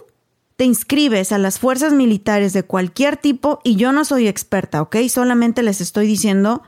te 0.58 0.66
inscribes 0.66 1.32
a 1.32 1.38
las 1.38 1.60
fuerzas 1.60 1.94
militares 1.94 2.52
de 2.52 2.64
cualquier 2.64 3.16
tipo, 3.16 3.62
y 3.64 3.76
yo 3.76 3.92
no 3.92 4.04
soy 4.04 4.28
experta, 4.28 4.82
¿ok? 4.82 4.98
Solamente 5.08 5.64
les 5.64 5.80
estoy 5.82 6.08
diciendo 6.08 6.64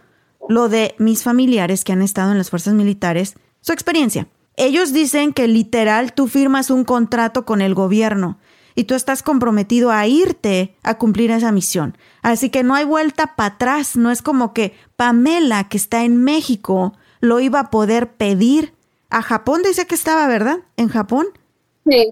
lo 0.47 0.69
de 0.69 0.95
mis 0.99 1.23
familiares 1.23 1.83
que 1.83 1.91
han 1.91 2.01
estado 2.01 2.31
en 2.31 2.37
las 2.37 2.49
fuerzas 2.49 2.75
militares, 2.75 3.35
su 3.61 3.73
experiencia. 3.73 4.27
Ellos 4.55 4.93
dicen 4.93 5.33
que 5.33 5.47
literal 5.47 6.13
tú 6.13 6.27
firmas 6.27 6.69
un 6.69 6.83
contrato 6.83 7.45
con 7.45 7.61
el 7.61 7.73
gobierno 7.73 8.37
y 8.75 8.83
tú 8.83 8.93
estás 8.93 9.23
comprometido 9.23 9.91
a 9.91 10.05
irte 10.05 10.75
a 10.83 10.97
cumplir 10.97 11.31
esa 11.31 11.51
misión. 11.51 11.97
Así 12.21 12.49
que 12.49 12.63
no 12.63 12.75
hay 12.75 12.85
vuelta 12.85 13.35
para 13.35 13.55
atrás, 13.55 13.95
no 13.95 14.11
es 14.11 14.21
como 14.21 14.53
que 14.53 14.75
Pamela, 14.95 15.67
que 15.67 15.77
está 15.77 16.03
en 16.03 16.23
México, 16.23 16.93
lo 17.21 17.39
iba 17.39 17.59
a 17.59 17.69
poder 17.71 18.13
pedir. 18.13 18.73
A 19.09 19.21
Japón 19.21 19.61
dice 19.63 19.87
que 19.87 19.95
estaba, 19.95 20.27
¿verdad? 20.27 20.59
En 20.77 20.89
Japón. 20.89 21.27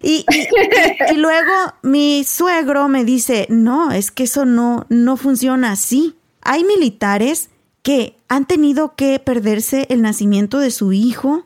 Y, 0.01 0.25
y, 0.29 1.15
luego 1.15 1.73
mi 1.83 2.23
suegro 2.23 2.87
me 2.87 3.05
dice, 3.05 3.47
no, 3.49 3.91
es 3.91 4.11
que 4.11 4.23
eso 4.23 4.45
no, 4.45 4.85
no 4.89 5.17
funciona 5.17 5.71
así. 5.71 6.15
Hay 6.41 6.63
militares 6.63 7.49
que 7.81 8.17
han 8.27 8.45
tenido 8.45 8.95
que 8.95 9.19
perderse 9.19 9.85
el 9.89 10.01
nacimiento 10.01 10.59
de 10.59 10.71
su 10.71 10.93
hijo. 10.93 11.45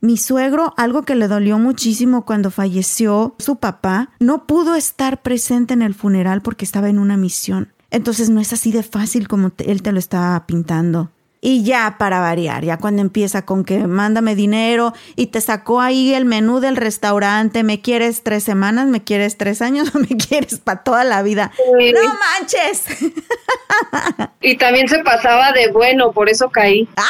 Mi 0.00 0.16
suegro, 0.16 0.74
algo 0.76 1.02
que 1.02 1.14
le 1.14 1.28
dolió 1.28 1.58
muchísimo 1.58 2.24
cuando 2.24 2.50
falleció 2.50 3.34
su 3.38 3.56
papá, 3.56 4.10
no 4.20 4.46
pudo 4.46 4.74
estar 4.74 5.22
presente 5.22 5.74
en 5.74 5.82
el 5.82 5.94
funeral 5.94 6.42
porque 6.42 6.64
estaba 6.64 6.88
en 6.88 6.98
una 6.98 7.16
misión. 7.16 7.72
Entonces 7.90 8.30
no 8.30 8.40
es 8.40 8.52
así 8.52 8.70
de 8.70 8.82
fácil 8.82 9.28
como 9.28 9.52
él 9.58 9.82
te 9.82 9.92
lo 9.92 9.98
estaba 9.98 10.46
pintando. 10.46 11.10
Y 11.40 11.62
ya 11.62 11.96
para 11.98 12.18
variar, 12.18 12.64
ya 12.64 12.78
cuando 12.78 13.00
empieza 13.00 13.46
con 13.46 13.64
que 13.64 13.86
mándame 13.86 14.34
dinero 14.34 14.92
y 15.14 15.28
te 15.28 15.40
sacó 15.40 15.80
ahí 15.80 16.12
el 16.12 16.24
menú 16.24 16.58
del 16.58 16.76
restaurante, 16.76 17.62
¿me 17.62 17.80
quieres 17.80 18.24
tres 18.24 18.42
semanas, 18.42 18.88
me 18.88 19.04
quieres 19.04 19.36
tres 19.36 19.62
años 19.62 19.90
o 19.94 20.00
me 20.00 20.16
quieres 20.16 20.58
para 20.58 20.82
toda 20.82 21.04
la 21.04 21.22
vida? 21.22 21.52
¡No 21.94 22.14
manches! 22.38 22.84
Y 24.40 24.56
también 24.56 24.88
se 24.88 25.00
pasaba 25.00 25.52
de 25.52 25.70
bueno, 25.72 26.12
por 26.12 26.28
eso 26.28 26.48
caí. 26.48 26.88
¡Ah! 26.96 27.02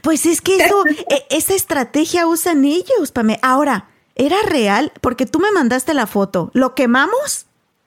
Pues 0.00 0.26
es 0.26 0.40
que 0.40 0.56
eso, 0.56 0.84
e, 1.10 1.26
esa 1.30 1.54
estrategia 1.54 2.26
usan 2.26 2.64
ellos, 2.64 3.10
Pame. 3.12 3.38
Ahora, 3.42 3.88
¿era 4.14 4.36
real? 4.46 4.92
Porque 5.00 5.26
tú 5.26 5.38
me 5.38 5.50
mandaste 5.50 5.94
la 5.94 6.06
foto. 6.06 6.50
¿Lo 6.54 6.74
quemamos? 6.74 7.46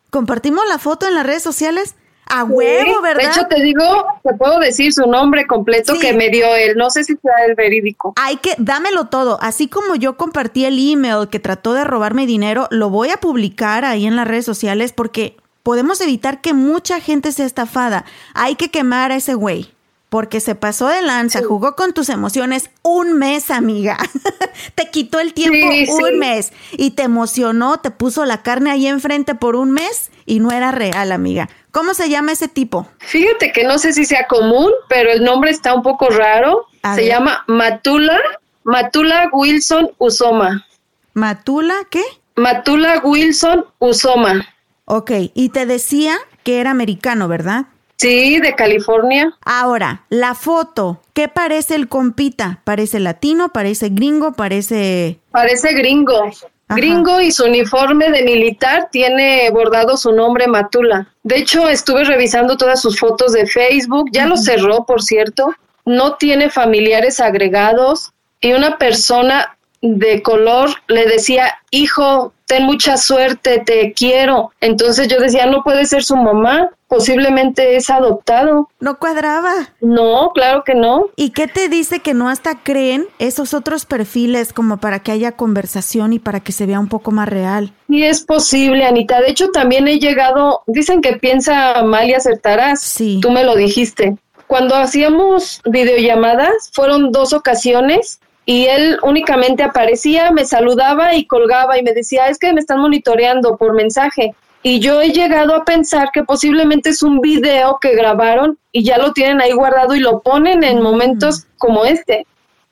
¿Compartimos 0.09 0.67
la 0.67 0.77
foto 0.77 1.07
en 1.07 1.15
las 1.15 1.25
redes 1.25 1.43
sociales? 1.43 1.95
A 2.25 2.43
huevo, 2.43 3.01
¿verdad? 3.01 3.23
De 3.23 3.29
hecho, 3.29 3.47
te 3.47 3.61
digo, 3.61 3.83
te 4.23 4.33
puedo 4.35 4.59
decir 4.59 4.93
su 4.93 5.05
nombre 5.05 5.47
completo 5.47 5.93
que 5.99 6.13
me 6.13 6.29
dio 6.29 6.55
él. 6.55 6.75
No 6.77 6.89
sé 6.89 7.03
si 7.03 7.15
sea 7.17 7.45
el 7.47 7.55
verídico. 7.55 8.13
Hay 8.15 8.37
que, 8.37 8.55
dámelo 8.57 9.05
todo. 9.05 9.37
Así 9.41 9.67
como 9.67 9.95
yo 9.95 10.15
compartí 10.15 10.65
el 10.65 10.79
email 10.79 11.27
que 11.29 11.39
trató 11.39 11.73
de 11.73 11.83
robarme 11.83 12.25
dinero, 12.25 12.67
lo 12.71 12.89
voy 12.89 13.09
a 13.09 13.17
publicar 13.17 13.83
ahí 13.83 14.05
en 14.05 14.15
las 14.15 14.27
redes 14.27 14.45
sociales 14.45 14.93
porque 14.93 15.35
podemos 15.63 15.99
evitar 16.01 16.41
que 16.41 16.53
mucha 16.53 16.99
gente 16.99 17.31
sea 17.31 17.45
estafada. 17.45 18.05
Hay 18.33 18.55
que 18.55 18.71
quemar 18.71 19.11
a 19.11 19.17
ese 19.17 19.33
güey 19.33 19.73
porque 20.11 20.41
se 20.41 20.55
pasó 20.55 20.87
de 20.87 21.01
lanza, 21.01 21.41
jugó 21.41 21.77
con 21.77 21.93
tus 21.93 22.09
emociones 22.09 22.69
un 22.83 23.17
mes, 23.17 23.49
amiga. 23.49 23.97
te 24.75 24.89
quitó 24.91 25.21
el 25.21 25.33
tiempo 25.33 25.65
un 25.95 26.19
mes 26.19 26.51
y 26.73 26.91
te 26.91 27.03
emocionó, 27.03 27.79
te 27.79 27.91
puso 27.91 28.25
la 28.25 28.43
carne 28.43 28.71
ahí 28.71 28.87
enfrente 28.87 29.35
por 29.35 29.55
un 29.55 29.71
mes 29.71 30.11
y 30.25 30.41
no 30.41 30.51
era 30.51 30.71
real, 30.71 31.13
amiga. 31.13 31.47
¿Cómo 31.71 31.93
se 31.93 32.09
llama 32.09 32.33
ese 32.33 32.47
tipo? 32.47 32.87
Fíjate 32.99 33.51
que 33.51 33.63
no 33.63 33.77
sé 33.79 33.93
si 33.93 34.05
sea 34.05 34.27
común, 34.27 34.71
pero 34.89 35.09
el 35.11 35.23
nombre 35.23 35.51
está 35.51 35.73
un 35.73 35.83
poco 35.83 36.09
raro. 36.09 36.65
se 36.95 37.07
llama 37.07 37.43
Matula, 37.47 38.19
Matula 38.63 39.29
Wilson 39.31 39.91
Usoma. 39.97 40.65
¿Matula 41.13 41.75
qué? 41.89 42.03
Matula 42.35 42.99
Wilson 43.03 43.65
Usoma. 43.79 44.45
Ok, 44.85 45.11
y 45.33 45.49
te 45.49 45.65
decía 45.65 46.17
que 46.43 46.59
era 46.59 46.71
americano, 46.71 47.27
¿verdad? 47.27 47.67
Sí, 47.97 48.39
de 48.39 48.55
California. 48.55 49.37
Ahora, 49.45 50.05
la 50.09 50.33
foto, 50.33 51.01
¿qué 51.13 51.27
parece 51.27 51.75
el 51.75 51.87
compita? 51.87 52.59
¿Parece 52.63 52.99
latino? 52.99 53.49
¿Parece 53.49 53.89
gringo? 53.89 54.33
¿Parece...? 54.33 55.19
Parece 55.29 55.73
gringo. 55.73 56.31
Gringo 56.75 57.21
y 57.21 57.31
su 57.31 57.45
uniforme 57.45 58.09
de 58.09 58.23
militar 58.23 58.89
tiene 58.91 59.49
bordado 59.51 59.97
su 59.97 60.11
nombre 60.11 60.47
Matula. 60.47 61.07
De 61.23 61.37
hecho, 61.37 61.67
estuve 61.67 62.03
revisando 62.03 62.57
todas 62.57 62.81
sus 62.81 62.99
fotos 62.99 63.33
de 63.33 63.45
Facebook, 63.45 64.09
ya 64.11 64.25
lo 64.25 64.37
cerró, 64.37 64.85
por 64.85 65.01
cierto. 65.01 65.53
No 65.85 66.15
tiene 66.15 66.49
familiares 66.49 67.19
agregados 67.19 68.11
y 68.39 68.53
una 68.53 68.77
persona 68.77 69.57
de 69.81 70.21
color 70.21 70.69
le 70.87 71.05
decía, 71.05 71.57
hijo, 71.71 72.33
ten 72.45 72.63
mucha 72.63 72.97
suerte, 72.97 73.63
te 73.65 73.93
quiero. 73.93 74.51
Entonces 74.61 75.07
yo 75.07 75.19
decía, 75.19 75.45
no 75.47 75.63
puede 75.63 75.85
ser 75.85 76.03
su 76.03 76.15
mamá, 76.15 76.69
posiblemente 76.87 77.75
es 77.75 77.89
adoptado. 77.89 78.69
¿No 78.79 78.99
cuadraba? 78.99 79.53
No, 79.79 80.31
claro 80.33 80.63
que 80.63 80.75
no. 80.75 81.05
¿Y 81.15 81.31
qué 81.31 81.47
te 81.47 81.67
dice 81.67 82.01
que 82.01 82.13
no 82.13 82.29
hasta 82.29 82.55
creen 82.61 83.07
esos 83.17 83.53
otros 83.53 83.85
perfiles 83.85 84.53
como 84.53 84.77
para 84.77 84.99
que 84.99 85.11
haya 85.11 85.31
conversación 85.31 86.13
y 86.13 86.19
para 86.19 86.41
que 86.41 86.51
se 86.51 86.65
vea 86.65 86.79
un 86.79 86.89
poco 86.89 87.11
más 87.11 87.27
real? 87.27 87.73
Sí, 87.87 88.03
es 88.03 88.21
posible, 88.21 88.85
Anita. 88.85 89.19
De 89.21 89.29
hecho, 89.29 89.49
también 89.49 89.87
he 89.87 89.99
llegado, 89.99 90.61
dicen 90.67 91.01
que 91.01 91.13
piensa 91.13 91.81
mal 91.83 92.07
y 92.07 92.13
acertarás. 92.13 92.81
Sí. 92.81 93.19
Tú 93.21 93.31
me 93.31 93.43
lo 93.43 93.55
dijiste. 93.55 94.17
Cuando 94.47 94.75
hacíamos 94.75 95.61
videollamadas, 95.63 96.71
fueron 96.73 97.13
dos 97.13 97.31
ocasiones 97.31 98.19
y 98.45 98.65
él 98.65 98.97
únicamente 99.03 99.63
aparecía, 99.63 100.31
me 100.31 100.45
saludaba 100.45 101.15
y 101.15 101.25
colgaba 101.25 101.77
y 101.77 101.83
me 101.83 101.93
decía, 101.93 102.27
es 102.27 102.39
que 102.39 102.53
me 102.53 102.59
están 102.59 102.79
monitoreando 102.79 103.57
por 103.57 103.73
mensaje. 103.73 104.33
Y 104.63 104.79
yo 104.79 105.01
he 105.01 105.11
llegado 105.11 105.55
a 105.55 105.65
pensar 105.65 106.09
que 106.13 106.23
posiblemente 106.23 106.89
es 106.89 107.01
un 107.01 107.19
video 107.19 107.79
que 107.81 107.95
grabaron 107.95 108.59
y 108.71 108.83
ya 108.83 108.97
lo 108.97 109.11
tienen 109.13 109.41
ahí 109.41 109.53
guardado 109.53 109.95
y 109.95 109.99
lo 109.99 110.21
ponen 110.21 110.63
en 110.63 110.81
momentos 110.81 111.47
como 111.57 111.85
este, 111.85 112.27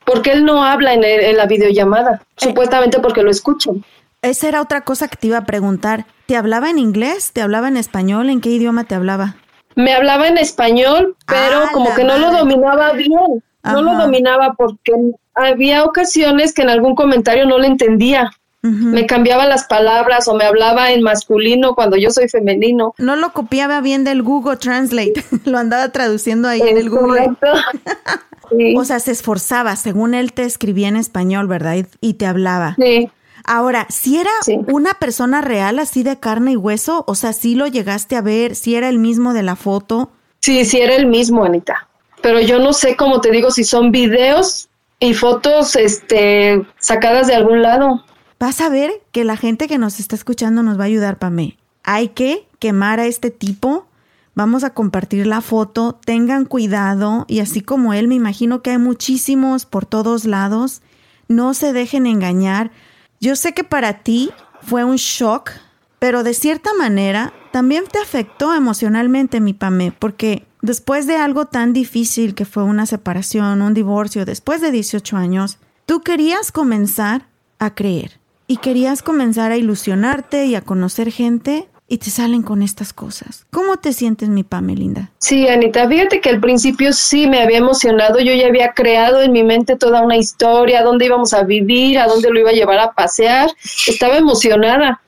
porque 0.05 0.31
él 0.31 0.45
no 0.45 0.63
habla 0.63 0.93
en, 0.93 1.03
en 1.03 1.37
la 1.37 1.45
videollamada, 1.45 2.21
supuestamente 2.35 2.99
porque 2.99 3.23
lo 3.23 3.31
escuchan. 3.31 3.83
Esa 4.21 4.49
era 4.49 4.61
otra 4.61 4.81
cosa 4.81 5.07
que 5.07 5.15
te 5.15 5.27
iba 5.27 5.37
a 5.37 5.45
preguntar. 5.45 6.05
¿Te 6.25 6.35
hablaba 6.35 6.69
en 6.69 6.77
inglés? 6.77 7.31
¿Te 7.31 7.41
hablaba 7.41 7.69
en 7.69 7.77
español? 7.77 8.29
¿En 8.29 8.41
qué 8.41 8.49
idioma 8.49 8.83
te 8.83 8.93
hablaba? 8.95 9.35
Me 9.75 9.93
hablaba 9.93 10.27
en 10.27 10.37
español, 10.37 11.15
pero 11.25 11.63
Ah, 11.63 11.69
como 11.71 11.95
que 11.95 12.03
no 12.03 12.17
lo 12.17 12.31
dominaba 12.31 12.91
bien. 12.93 13.43
No 13.63 13.81
lo 13.81 13.95
dominaba 13.95 14.53
porque 14.57 14.93
había 15.39 15.83
ocasiones 15.83 16.53
que 16.53 16.61
en 16.61 16.69
algún 16.69 16.95
comentario 16.95 17.45
no 17.45 17.57
le 17.57 17.67
entendía. 17.67 18.31
Me 18.61 19.05
cambiaba 19.05 19.45
las 19.45 19.63
palabras 19.63 20.27
o 20.27 20.35
me 20.35 20.43
hablaba 20.43 20.91
en 20.91 21.01
masculino 21.01 21.75
cuando 21.75 21.95
yo 21.95 22.11
soy 22.11 22.27
femenino. 22.27 22.93
No 22.97 23.15
lo 23.15 23.31
copiaba 23.31 23.79
bien 23.79 24.03
del 24.03 24.21
Google 24.21 24.57
Translate, 24.57 25.23
lo 25.45 25.57
andaba 25.57 25.89
traduciendo 25.93 26.49
ahí 26.49 26.59
en 26.61 26.77
el 26.77 26.89
Google. 26.89 27.31
sí, 28.49 28.75
O 28.77 28.83
sea, 28.83 28.99
se 28.99 29.11
esforzaba, 29.11 29.77
según 29.77 30.13
él 30.13 30.33
te 30.33 30.43
escribía 30.43 30.89
en 30.89 30.97
español, 30.97 31.47
¿verdad? 31.47 31.85
Y, 32.01 32.13
te 32.15 32.25
hablaba. 32.25 32.75
sí. 32.77 33.09
Ahora, 33.45 33.87
si 33.89 34.17
era 34.19 34.29
Sí. 34.43 34.59
una 34.67 34.93
persona 34.93 35.41
real 35.41 35.79
así 35.79 36.03
de 36.03 36.19
carne 36.19 36.51
y 36.51 36.55
hueso, 36.55 37.03
o 37.07 37.15
sea, 37.15 37.33
si 37.33 37.55
lo 37.55 37.65
llegaste 37.65 38.15
a 38.15 38.21
ver, 38.21 38.55
si 38.55 38.75
era 38.75 38.89
el 38.89 38.99
mismo 38.99 39.33
de 39.33 39.41
la 39.41 39.55
foto. 39.55 40.11
Sí, 40.41 40.65
sí, 40.65 40.79
era 40.79 40.95
el 40.95 41.07
mismo, 41.07 41.45
Anita. 41.45 41.87
Pero 42.21 42.41
yo 42.41 42.59
no 42.59 42.73
sé, 42.73 42.95
como 42.95 43.21
te 43.21 43.31
digo, 43.31 43.49
si 43.49 43.63
son 43.63 43.91
videos 43.91 44.68
y 44.99 45.13
fotos 45.13 45.75
este, 45.75 46.65
sacadas 46.79 47.27
de 47.27 47.35
algún 47.35 47.61
lado. 47.61 48.03
Vas 48.39 48.61
a 48.61 48.69
ver 48.69 48.91
que 49.11 49.23
la 49.23 49.37
gente 49.37 49.67
que 49.67 49.77
nos 49.77 49.99
está 49.99 50.15
escuchando 50.15 50.63
nos 50.63 50.77
va 50.77 50.83
a 50.83 50.87
ayudar, 50.87 51.17
Pame. 51.17 51.57
Hay 51.83 52.09
que 52.09 52.47
quemar 52.59 52.99
a 52.99 53.05
este 53.05 53.31
tipo. 53.31 53.87
Vamos 54.35 54.63
a 54.63 54.73
compartir 54.73 55.27
la 55.27 55.41
foto. 55.41 55.99
Tengan 56.05 56.45
cuidado. 56.45 57.25
Y 57.27 57.39
así 57.39 57.61
como 57.61 57.93
él, 57.93 58.07
me 58.07 58.15
imagino 58.15 58.61
que 58.61 58.71
hay 58.71 58.77
muchísimos 58.77 59.65
por 59.65 59.85
todos 59.85 60.25
lados. 60.25 60.81
No 61.27 61.53
se 61.53 61.73
dejen 61.73 62.05
engañar. 62.05 62.71
Yo 63.19 63.35
sé 63.35 63.53
que 63.53 63.63
para 63.63 63.99
ti 63.99 64.31
fue 64.61 64.83
un 64.83 64.95
shock, 64.95 65.51
pero 65.99 66.23
de 66.23 66.33
cierta 66.33 66.73
manera 66.73 67.33
también 67.51 67.83
te 67.91 67.99
afectó 67.99 68.53
emocionalmente, 68.53 69.41
mi 69.41 69.53
Pame, 69.53 69.91
porque 69.91 70.45
después 70.61 71.07
de 71.07 71.15
algo 71.15 71.45
tan 71.45 71.73
difícil 71.73 72.35
que 72.35 72.45
fue 72.45 72.63
una 72.63 72.85
separación, 72.85 73.61
un 73.61 73.73
divorcio, 73.73 74.25
después 74.25 74.61
de 74.61 74.71
18 74.71 75.17
años, 75.17 75.57
tú 75.85 76.01
querías 76.01 76.51
comenzar 76.51 77.27
a 77.59 77.73
creer 77.75 78.19
y 78.47 78.57
querías 78.57 79.03
comenzar 79.03 79.51
a 79.51 79.57
ilusionarte 79.57 80.45
y 80.45 80.55
a 80.55 80.61
conocer 80.61 81.11
gente 81.11 81.67
y 81.89 81.97
te 81.97 82.11
salen 82.11 82.43
con 82.43 82.61
estas 82.61 82.93
cosas. 82.93 83.45
¿Cómo 83.51 83.77
te 83.77 83.93
sientes, 83.93 84.29
mi 84.29 84.43
Pame, 84.43 84.75
linda? 84.75 85.09
Sí, 85.17 85.47
Anita, 85.47 85.87
fíjate 85.89 86.21
que 86.21 86.29
al 86.29 86.39
principio 86.39 86.93
sí 86.93 87.27
me 87.27 87.41
había 87.41 87.57
emocionado, 87.57 88.19
yo 88.19 88.33
ya 88.33 88.47
había 88.47 88.73
creado 88.73 89.21
en 89.21 89.31
mi 89.31 89.43
mente 89.43 89.75
toda 89.75 90.01
una 90.01 90.15
historia, 90.15 90.83
dónde 90.83 91.05
íbamos 91.05 91.33
a 91.33 91.43
vivir, 91.43 91.97
a 91.97 92.07
dónde 92.07 92.29
lo 92.29 92.39
iba 92.39 92.51
a 92.51 92.53
llevar 92.53 92.79
a 92.79 92.91
pasear, 92.91 93.49
estaba 93.87 94.17
emocionada, 94.17 95.01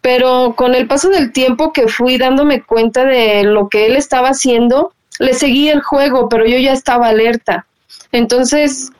pero 0.00 0.54
con 0.56 0.74
el 0.74 0.86
paso 0.86 1.08
del 1.08 1.32
tiempo 1.32 1.72
que 1.72 1.88
fui 1.88 2.18
dándome 2.18 2.62
cuenta 2.62 3.04
de 3.04 3.42
lo 3.44 3.68
que 3.68 3.86
él 3.86 3.96
estaba 3.96 4.28
haciendo, 4.28 4.92
le 5.18 5.34
seguí 5.34 5.68
el 5.68 5.82
juego, 5.82 6.28
pero 6.28 6.46
yo 6.46 6.58
ya 6.58 6.72
estaba 6.72 7.08
alerta. 7.08 7.66
Entonces, 8.12 8.90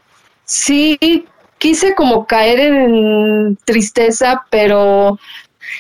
sí, 0.45 0.99
quise 1.59 1.95
como 1.95 2.27
caer 2.27 2.61
en 2.61 3.59
tristeza, 3.65 4.45
pero 4.51 5.19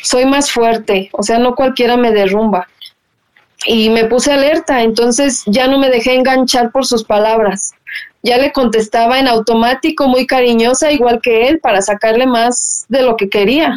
soy 0.03 0.27
más 0.27 0.51
fuerte, 0.51 1.11
o 1.13 1.23
sea, 1.23 1.39
no 1.39 1.55
cualquiera 1.55 1.97
me 1.97 2.13
derrumba 2.13 2.69
y 3.67 3.91
me 3.91 4.05
puse 4.05 4.33
alerta, 4.33 4.83
entonces 4.83 5.43
ya 5.47 5.67
no 5.67 5.79
me 5.79 5.91
dejé 5.91 6.15
enganchar 6.15 6.71
por 6.71 6.87
sus 6.87 7.05
palabras. 7.05 7.73
Ya 8.23 8.39
le 8.39 8.53
contestaba 8.53 9.19
en 9.19 9.29
automático, 9.29 10.09
muy 10.09 10.27
cariñosa, 10.27 10.93
igual 10.93 11.21
que 11.23 11.49
él, 11.49 11.61
para 11.61 11.83
sacarle 11.83 12.27
más 12.27 12.85
de 12.89 13.03
lo 13.03 13.17
que 13.17 13.29
quería. 13.29 13.77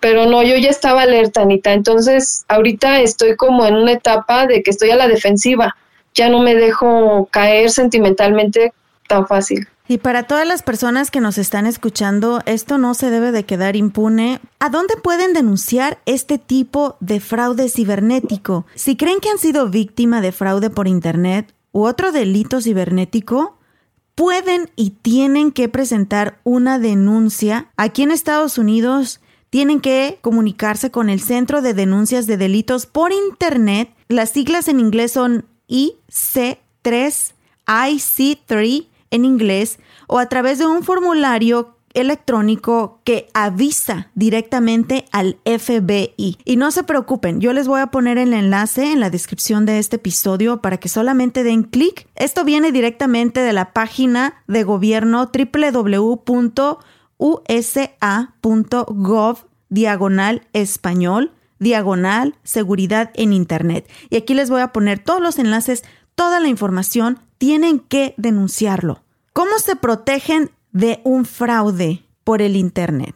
Pero 0.00 0.26
no, 0.26 0.42
yo 0.42 0.56
ya 0.56 0.70
estaba 0.70 1.02
alerta, 1.02 1.42
Anita. 1.42 1.72
Entonces, 1.72 2.44
ahorita 2.48 3.00
estoy 3.00 3.36
como 3.36 3.66
en 3.66 3.74
una 3.74 3.92
etapa 3.92 4.46
de 4.46 4.62
que 4.62 4.70
estoy 4.70 4.90
a 4.90 4.96
la 4.96 5.08
defensiva. 5.08 5.76
Ya 6.14 6.28
no 6.28 6.40
me 6.40 6.54
dejo 6.54 7.28
caer 7.30 7.70
sentimentalmente 7.70 8.72
tan 9.08 9.26
fácil. 9.26 9.66
Y 9.90 9.98
para 9.98 10.24
todas 10.24 10.46
las 10.46 10.62
personas 10.62 11.10
que 11.10 11.20
nos 11.20 11.38
están 11.38 11.66
escuchando, 11.66 12.40
esto 12.44 12.76
no 12.76 12.92
se 12.92 13.10
debe 13.10 13.32
de 13.32 13.44
quedar 13.44 13.74
impune. 13.74 14.38
¿A 14.60 14.68
dónde 14.68 14.96
pueden 14.96 15.32
denunciar 15.32 15.98
este 16.04 16.36
tipo 16.36 16.96
de 17.00 17.20
fraude 17.20 17.70
cibernético? 17.70 18.66
Si 18.74 18.96
creen 18.96 19.18
que 19.20 19.30
han 19.30 19.38
sido 19.38 19.70
víctima 19.70 20.20
de 20.20 20.30
fraude 20.30 20.68
por 20.68 20.88
Internet 20.88 21.54
u 21.72 21.86
otro 21.86 22.12
delito 22.12 22.60
cibernético, 22.60 23.56
pueden 24.14 24.68
y 24.76 24.90
tienen 24.90 25.52
que 25.52 25.70
presentar 25.70 26.38
una 26.44 26.78
denuncia. 26.78 27.68
Aquí 27.78 28.02
en 28.02 28.10
Estados 28.10 28.58
Unidos 28.58 29.22
tienen 29.50 29.80
que 29.80 30.18
comunicarse 30.20 30.90
con 30.90 31.08
el 31.08 31.20
Centro 31.20 31.62
de 31.62 31.74
Denuncias 31.74 32.26
de 32.26 32.36
Delitos 32.36 32.86
por 32.86 33.12
Internet. 33.12 33.90
Las 34.08 34.30
siglas 34.30 34.68
en 34.68 34.80
inglés 34.80 35.12
son 35.12 35.46
IC3, 35.68 37.32
IC3 37.66 38.86
en 39.10 39.24
inglés, 39.24 39.78
o 40.06 40.18
a 40.18 40.28
través 40.28 40.58
de 40.58 40.66
un 40.66 40.82
formulario 40.82 41.78
electrónico 41.94 43.00
que 43.04 43.28
avisa 43.34 44.10
directamente 44.14 45.06
al 45.10 45.38
FBI. 45.44 46.38
Y 46.44 46.56
no 46.56 46.70
se 46.70 46.84
preocupen, 46.84 47.40
yo 47.40 47.52
les 47.52 47.66
voy 47.66 47.80
a 47.80 47.88
poner 47.88 48.18
el 48.18 48.34
enlace 48.34 48.92
en 48.92 49.00
la 49.00 49.10
descripción 49.10 49.66
de 49.66 49.78
este 49.78 49.96
episodio 49.96 50.60
para 50.60 50.78
que 50.78 50.88
solamente 50.88 51.42
den 51.42 51.64
clic. 51.64 52.06
Esto 52.14 52.44
viene 52.44 52.72
directamente 52.72 53.40
de 53.40 53.52
la 53.52 53.72
página 53.72 54.42
de 54.46 54.64
gobierno 54.64 55.28
www.usa.gov 57.18 58.28
diagonal 59.68 60.46
español 60.52 61.32
diagonal 61.58 62.36
seguridad 62.44 63.10
en 63.14 63.32
internet. 63.32 63.88
Y 64.10 64.16
aquí 64.16 64.34
les 64.34 64.50
voy 64.50 64.60
a 64.60 64.72
poner 64.72 64.98
todos 64.98 65.20
los 65.20 65.38
enlaces, 65.38 65.84
toda 66.14 66.40
la 66.40 66.48
información, 66.48 67.18
tienen 67.38 67.80
que 67.80 68.14
denunciarlo. 68.16 69.02
¿Cómo 69.32 69.58
se 69.58 69.76
protegen 69.76 70.50
de 70.72 71.00
un 71.04 71.24
fraude 71.24 72.04
por 72.24 72.42
el 72.42 72.56
internet? 72.56 73.14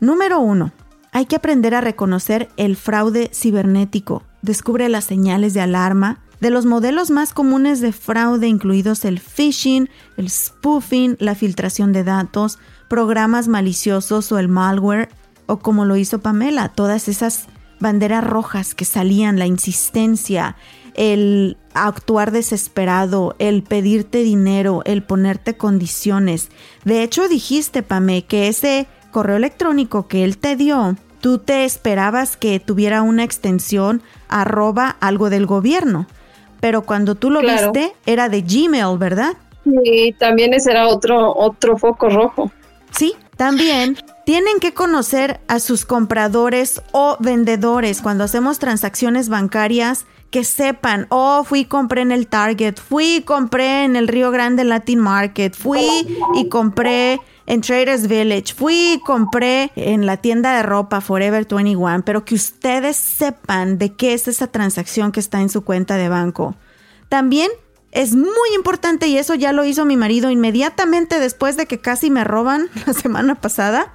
Número 0.00 0.40
uno, 0.40 0.72
hay 1.12 1.26
que 1.26 1.36
aprender 1.36 1.74
a 1.74 1.80
reconocer 1.80 2.48
el 2.56 2.76
fraude 2.76 3.30
cibernético. 3.32 4.22
Descubre 4.42 4.88
las 4.88 5.04
señales 5.04 5.54
de 5.54 5.60
alarma. 5.60 6.20
De 6.40 6.50
los 6.50 6.66
modelos 6.66 7.10
más 7.10 7.32
comunes 7.32 7.80
de 7.80 7.92
fraude, 7.92 8.48
incluidos 8.48 9.04
el 9.04 9.18
phishing, 9.18 9.88
el 10.18 10.28
spoofing, 10.28 11.16
la 11.18 11.34
filtración 11.34 11.92
de 11.92 12.04
datos, 12.04 12.58
programas 12.88 13.48
maliciosos 13.48 14.30
o 14.32 14.38
el 14.38 14.48
malware, 14.48 15.08
o 15.46 15.58
como 15.58 15.84
lo 15.84 15.96
hizo 15.96 16.20
Pamela, 16.20 16.68
todas 16.68 17.08
esas 17.08 17.46
banderas 17.80 18.24
rojas 18.24 18.74
que 18.74 18.84
salían, 18.84 19.38
la 19.38 19.46
insistencia, 19.46 20.56
el 20.94 21.56
actuar 21.74 22.30
desesperado, 22.30 23.34
el 23.38 23.62
pedirte 23.62 24.18
dinero, 24.22 24.82
el 24.84 25.02
ponerte 25.02 25.56
condiciones. 25.56 26.50
De 26.84 27.02
hecho, 27.02 27.28
dijiste, 27.28 27.82
Pame, 27.82 28.24
que 28.24 28.48
ese 28.48 28.86
correo 29.10 29.36
electrónico 29.36 30.08
que 30.08 30.24
él 30.24 30.38
te 30.38 30.56
dio, 30.56 30.96
tú 31.20 31.38
te 31.38 31.64
esperabas 31.64 32.36
que 32.36 32.60
tuviera 32.60 33.02
una 33.02 33.24
extensión 33.24 34.02
arroba 34.28 34.96
algo 35.00 35.30
del 35.30 35.46
gobierno. 35.46 36.06
Pero 36.60 36.82
cuando 36.82 37.14
tú 37.14 37.30
lo 37.30 37.40
viste, 37.40 37.92
era 38.06 38.28
de 38.28 38.42
Gmail, 38.42 38.96
¿verdad? 38.98 39.34
Sí, 39.64 40.14
también 40.18 40.54
ese 40.54 40.70
era 40.70 40.88
otro, 40.88 41.34
otro 41.34 41.76
foco 41.76 42.08
rojo. 42.08 42.50
Sí, 42.96 43.14
también 43.36 43.96
tienen 44.24 44.60
que 44.60 44.72
conocer 44.72 45.40
a 45.48 45.58
sus 45.58 45.84
compradores 45.84 46.80
o 46.92 47.16
vendedores 47.18 48.00
cuando 48.00 48.24
hacemos 48.24 48.58
transacciones 48.58 49.28
bancarias 49.28 50.06
que 50.30 50.44
sepan, 50.44 51.06
oh, 51.10 51.44
fui 51.44 51.64
compré 51.64 52.02
en 52.02 52.12
el 52.12 52.26
Target, 52.26 52.76
fui 52.76 53.22
compré 53.24 53.84
en 53.84 53.96
el 53.96 54.08
Río 54.08 54.30
Grande 54.30 54.64
Latin 54.64 54.98
Market, 54.98 55.54
fui 55.54 55.86
y 56.34 56.48
compré 56.48 57.20
en 57.46 57.60
Traders 57.60 58.08
Village, 58.08 58.54
fui 58.54 58.94
y 58.94 59.00
compré 59.00 59.70
en 59.76 60.06
la 60.06 60.16
tienda 60.16 60.56
de 60.56 60.62
ropa 60.62 61.00
Forever 61.00 61.46
21, 61.48 62.02
pero 62.04 62.24
que 62.24 62.34
ustedes 62.34 62.96
sepan 62.96 63.78
de 63.78 63.94
qué 63.94 64.14
es 64.14 64.26
esa 64.28 64.46
transacción 64.46 65.12
que 65.12 65.20
está 65.20 65.40
en 65.40 65.50
su 65.50 65.62
cuenta 65.62 65.96
de 65.96 66.08
banco. 66.08 66.56
También 67.08 67.50
es 67.94 68.14
muy 68.16 68.54
importante 68.56 69.06
y 69.06 69.16
eso 69.16 69.34
ya 69.34 69.52
lo 69.52 69.64
hizo 69.64 69.84
mi 69.84 69.96
marido 69.96 70.30
inmediatamente 70.30 71.20
después 71.20 71.56
de 71.56 71.66
que 71.66 71.78
casi 71.78 72.10
me 72.10 72.24
roban 72.24 72.68
la 72.86 72.92
semana 72.92 73.36
pasada. 73.36 73.94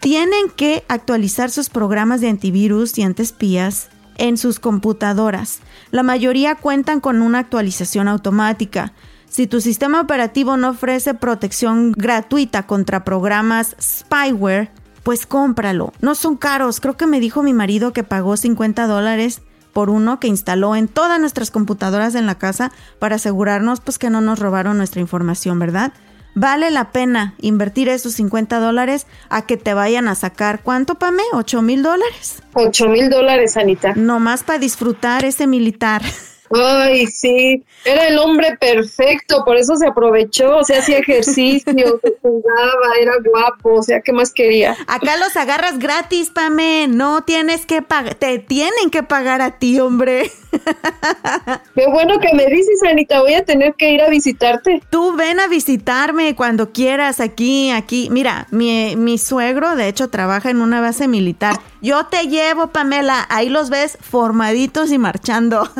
Tienen 0.00 0.48
que 0.56 0.84
actualizar 0.88 1.50
sus 1.50 1.68
programas 1.68 2.20
de 2.20 2.30
antivirus 2.30 2.98
y 2.98 3.02
antespías 3.02 3.90
en 4.16 4.38
sus 4.38 4.58
computadoras. 4.58 5.60
La 5.90 6.02
mayoría 6.02 6.54
cuentan 6.54 7.00
con 7.00 7.20
una 7.20 7.40
actualización 7.40 8.08
automática. 8.08 8.94
Si 9.28 9.46
tu 9.46 9.60
sistema 9.60 10.00
operativo 10.00 10.56
no 10.56 10.70
ofrece 10.70 11.12
protección 11.12 11.92
gratuita 11.92 12.66
contra 12.66 13.04
programas 13.04 13.76
spyware, 13.80 14.70
pues 15.02 15.26
cómpralo. 15.26 15.92
No 16.00 16.14
son 16.14 16.36
caros. 16.36 16.80
Creo 16.80 16.96
que 16.96 17.06
me 17.06 17.20
dijo 17.20 17.42
mi 17.42 17.52
marido 17.52 17.92
que 17.92 18.02
pagó 18.02 18.36
50 18.36 18.86
dólares 18.86 19.42
por 19.76 19.90
uno 19.90 20.18
que 20.18 20.26
instaló 20.26 20.74
en 20.74 20.88
todas 20.88 21.20
nuestras 21.20 21.50
computadoras 21.50 22.14
en 22.14 22.24
la 22.24 22.36
casa 22.36 22.72
para 22.98 23.16
asegurarnos 23.16 23.80
pues 23.80 23.98
que 23.98 24.08
no 24.08 24.22
nos 24.22 24.38
robaron 24.38 24.78
nuestra 24.78 25.02
información, 25.02 25.58
¿verdad? 25.58 25.92
Vale 26.34 26.70
la 26.70 26.92
pena 26.92 27.34
invertir 27.42 27.90
esos 27.90 28.14
50 28.14 28.58
dólares 28.58 29.06
a 29.28 29.42
que 29.42 29.58
te 29.58 29.74
vayan 29.74 30.08
a 30.08 30.14
sacar, 30.14 30.62
¿cuánto, 30.62 30.94
Pame? 30.94 31.22
¿8 31.34 31.60
mil 31.60 31.82
dólares? 31.82 32.42
8 32.54 32.88
mil 32.88 33.10
dólares, 33.10 33.58
Anita. 33.58 33.92
Nomás 33.96 34.44
para 34.44 34.58
disfrutar 34.58 35.26
ese 35.26 35.46
militar. 35.46 36.00
Ay, 36.50 37.06
sí, 37.06 37.64
era 37.84 38.08
el 38.08 38.18
hombre 38.18 38.56
perfecto, 38.58 39.42
por 39.44 39.56
eso 39.56 39.76
se 39.76 39.86
aprovechó, 39.86 40.58
o 40.58 40.64
sea, 40.64 40.78
hacía 40.78 40.98
ejercicio, 40.98 42.00
se 42.02 42.14
jugaba, 42.22 42.94
era 43.00 43.12
guapo, 43.24 43.74
o 43.74 43.82
sea, 43.82 44.00
¿qué 44.00 44.12
más 44.12 44.32
quería? 44.32 44.76
Acá 44.86 45.16
los 45.16 45.36
agarras 45.36 45.78
gratis, 45.78 46.30
Pame, 46.30 46.86
no 46.88 47.22
tienes 47.22 47.66
que 47.66 47.82
pagar, 47.82 48.14
te 48.14 48.38
tienen 48.38 48.90
que 48.90 49.02
pagar 49.02 49.42
a 49.42 49.58
ti, 49.58 49.80
hombre. 49.80 50.30
Qué 51.74 51.86
bueno 51.88 52.18
que 52.18 52.32
me 52.34 52.46
dices, 52.46 52.82
Anita, 52.88 53.20
voy 53.20 53.34
a 53.34 53.44
tener 53.44 53.74
que 53.74 53.92
ir 53.92 54.00
a 54.00 54.08
visitarte. 54.08 54.80
Tú 54.90 55.14
ven 55.14 55.40
a 55.40 55.48
visitarme 55.48 56.34
cuando 56.34 56.72
quieras 56.72 57.20
aquí, 57.20 57.70
aquí. 57.70 58.08
Mira, 58.10 58.46
mi, 58.50 58.96
mi 58.96 59.18
suegro, 59.18 59.76
de 59.76 59.88
hecho, 59.88 60.08
trabaja 60.08 60.50
en 60.50 60.60
una 60.60 60.80
base 60.80 61.08
militar. 61.08 61.56
Yo 61.86 62.06
te 62.06 62.26
llevo, 62.26 62.66
Pamela, 62.66 63.26
ahí 63.28 63.48
los 63.48 63.70
ves 63.70 63.96
formaditos 64.00 64.90
y 64.90 64.98
marchando. 64.98 65.70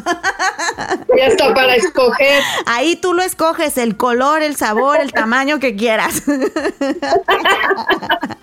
Ya 1.19 1.27
está 1.27 1.53
para 1.53 1.75
escoger. 1.75 2.45
Ahí 2.65 2.95
tú 2.95 3.13
lo 3.13 3.23
escoges, 3.23 3.77
el 3.77 3.97
color, 3.97 4.41
el 4.41 4.55
sabor, 4.55 5.01
el 5.01 5.13
tamaño 5.13 5.59
que 5.59 5.75
quieras. 5.75 6.23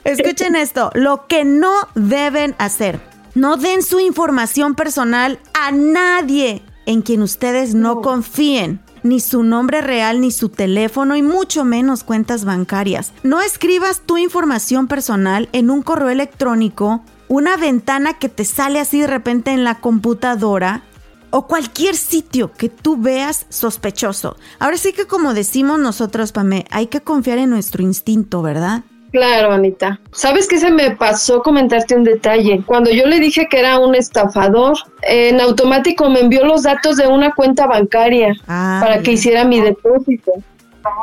Escuchen 0.04 0.58
esto, 0.58 0.92
lo 0.94 1.26
que 1.28 1.46
no 1.46 1.88
deben 1.96 2.54
hacer. 2.58 3.00
No 3.34 3.56
den 3.56 3.82
su 3.82 4.02
información 4.02 4.76
personal 4.76 5.40
a 5.54 5.72
nadie 5.72 6.64
en 6.86 7.02
quien 7.02 7.22
ustedes 7.22 7.76
no 7.76 8.02
confíen 8.02 8.82
ni 9.04 9.20
su 9.20 9.44
nombre 9.44 9.82
real, 9.82 10.22
ni 10.22 10.32
su 10.32 10.50
teléfono 10.50 11.16
y 11.16 11.22
mucho 11.22 11.64
menos 11.64 12.04
cuentas 12.04 12.46
bancarias. 12.46 13.14
No 13.24 13.42
escribas 13.42 14.02
tu 14.02 14.18
información 14.18 14.88
personal 14.88 15.50
en 15.52 15.70
un 15.70 15.82
correo 15.82 16.10
electrónico, 16.10 17.04
una 17.34 17.58
ventana 17.58 18.14
que 18.20 18.30
te 18.30 18.46
sale 18.46 18.80
así 18.80 19.02
de 19.02 19.08
repente 19.08 19.50
en 19.50 19.64
la 19.64 19.80
computadora 19.80 20.84
o 21.32 21.48
cualquier 21.48 21.96
sitio 21.96 22.52
que 22.52 22.70
tú 22.70 22.96
veas 22.96 23.48
sospechoso. 23.50 24.38
Ahora 24.60 24.78
sí 24.78 24.94
que 24.94 25.08
como 25.08 25.34
decimos 25.34 25.80
nosotros, 25.80 26.32
Pame, 26.32 26.66
hay 26.70 26.86
que 26.86 27.02
confiar 27.02 27.40
en 27.40 27.50
nuestro 27.50 27.82
instinto, 27.82 28.44
¿verdad? 28.44 28.84
Claro, 29.12 29.52
Anita. 29.52 30.00
¿Sabes 30.12 30.48
qué 30.48 30.60
se 30.60 30.70
me 30.70 30.92
pasó 30.92 31.42
comentarte 31.42 31.96
un 31.96 32.04
detalle? 32.04 32.62
Cuando 32.68 32.92
yo 32.92 33.08
le 33.08 33.20
dije 33.20 33.48
que 33.50 33.58
era 33.58 33.80
un 33.80 33.96
estafador, 33.96 34.78
en 35.02 35.42
automático 35.42 36.12
me 36.12 36.20
envió 36.20 36.46
los 36.46 36.62
datos 36.62 36.98
de 36.98 37.08
una 37.08 37.34
cuenta 37.34 37.66
bancaria 37.66 38.36
Ah, 38.48 38.78
para 38.80 39.02
que 39.02 39.14
hiciera 39.14 39.44
mi 39.44 39.60
depósito. 39.60 40.34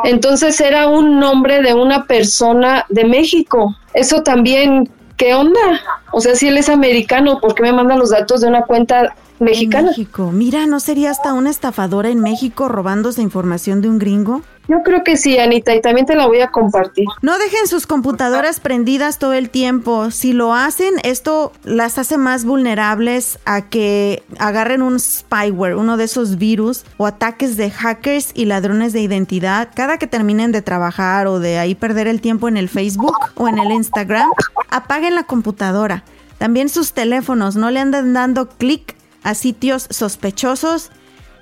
Entonces 0.04 0.60
era 0.60 0.86
un 0.86 1.18
nombre 1.18 1.60
de 1.60 1.74
una 1.74 2.04
persona 2.04 2.86
de 2.88 3.04
México. 3.04 3.74
Eso 3.94 4.22
también, 4.22 4.88
¿qué 5.16 5.34
onda? 5.34 5.80
O 6.12 6.20
sea, 6.20 6.34
si 6.34 6.48
él 6.48 6.58
es 6.58 6.68
americano, 6.68 7.40
¿por 7.40 7.54
qué 7.54 7.62
me 7.62 7.72
manda 7.72 7.96
los 7.96 8.10
datos 8.10 8.40
de 8.40 8.48
una 8.48 8.62
cuenta 8.62 9.14
En 9.38 9.44
mexicana? 9.46 9.88
México. 9.88 10.30
Mira, 10.32 10.66
¿no 10.66 10.80
sería 10.80 11.10
hasta 11.10 11.32
una 11.32 11.50
estafadora 11.50 12.08
en 12.08 12.20
México 12.20 12.68
robándose 12.68 13.22
información 13.22 13.80
de 13.80 13.88
un 13.88 13.98
gringo? 13.98 14.42
Yo 14.70 14.84
creo 14.84 15.02
que 15.02 15.16
sí, 15.16 15.36
Anita, 15.36 15.74
y 15.74 15.80
también 15.80 16.06
te 16.06 16.14
la 16.14 16.28
voy 16.28 16.40
a 16.42 16.52
compartir. 16.52 17.04
No 17.22 17.36
dejen 17.38 17.66
sus 17.66 17.88
computadoras 17.88 18.60
prendidas 18.60 19.18
todo 19.18 19.32
el 19.32 19.50
tiempo. 19.50 20.12
Si 20.12 20.32
lo 20.32 20.54
hacen, 20.54 20.94
esto 21.02 21.50
las 21.64 21.98
hace 21.98 22.16
más 22.16 22.44
vulnerables 22.44 23.40
a 23.44 23.62
que 23.62 24.22
agarren 24.38 24.82
un 24.82 25.00
spyware, 25.00 25.74
uno 25.74 25.96
de 25.96 26.04
esos 26.04 26.38
virus 26.38 26.84
o 26.98 27.06
ataques 27.06 27.56
de 27.56 27.72
hackers 27.72 28.30
y 28.32 28.44
ladrones 28.44 28.92
de 28.92 29.00
identidad. 29.00 29.70
Cada 29.74 29.98
que 29.98 30.06
terminen 30.06 30.52
de 30.52 30.62
trabajar 30.62 31.26
o 31.26 31.40
de 31.40 31.58
ahí 31.58 31.74
perder 31.74 32.06
el 32.06 32.20
tiempo 32.20 32.46
en 32.46 32.56
el 32.56 32.68
Facebook 32.68 33.16
o 33.34 33.48
en 33.48 33.58
el 33.58 33.72
Instagram, 33.72 34.30
apaguen 34.68 35.16
la 35.16 35.24
computadora. 35.24 35.99
También 36.40 36.70
sus 36.70 36.94
teléfonos, 36.94 37.54
no 37.54 37.70
le 37.70 37.80
anden 37.80 38.14
dando 38.14 38.48
clic 38.48 38.96
a 39.22 39.34
sitios 39.34 39.86
sospechosos 39.90 40.90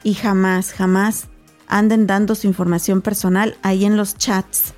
y 0.03 0.15
jamás, 0.15 0.73
jamás 0.73 1.29
anden 1.69 2.09
dando 2.09 2.35
su 2.35 2.49
información 2.49 3.01
personal 3.01 3.57
ahí 3.63 3.85
en 3.85 3.97
los 3.97 4.17
chats 4.17 4.75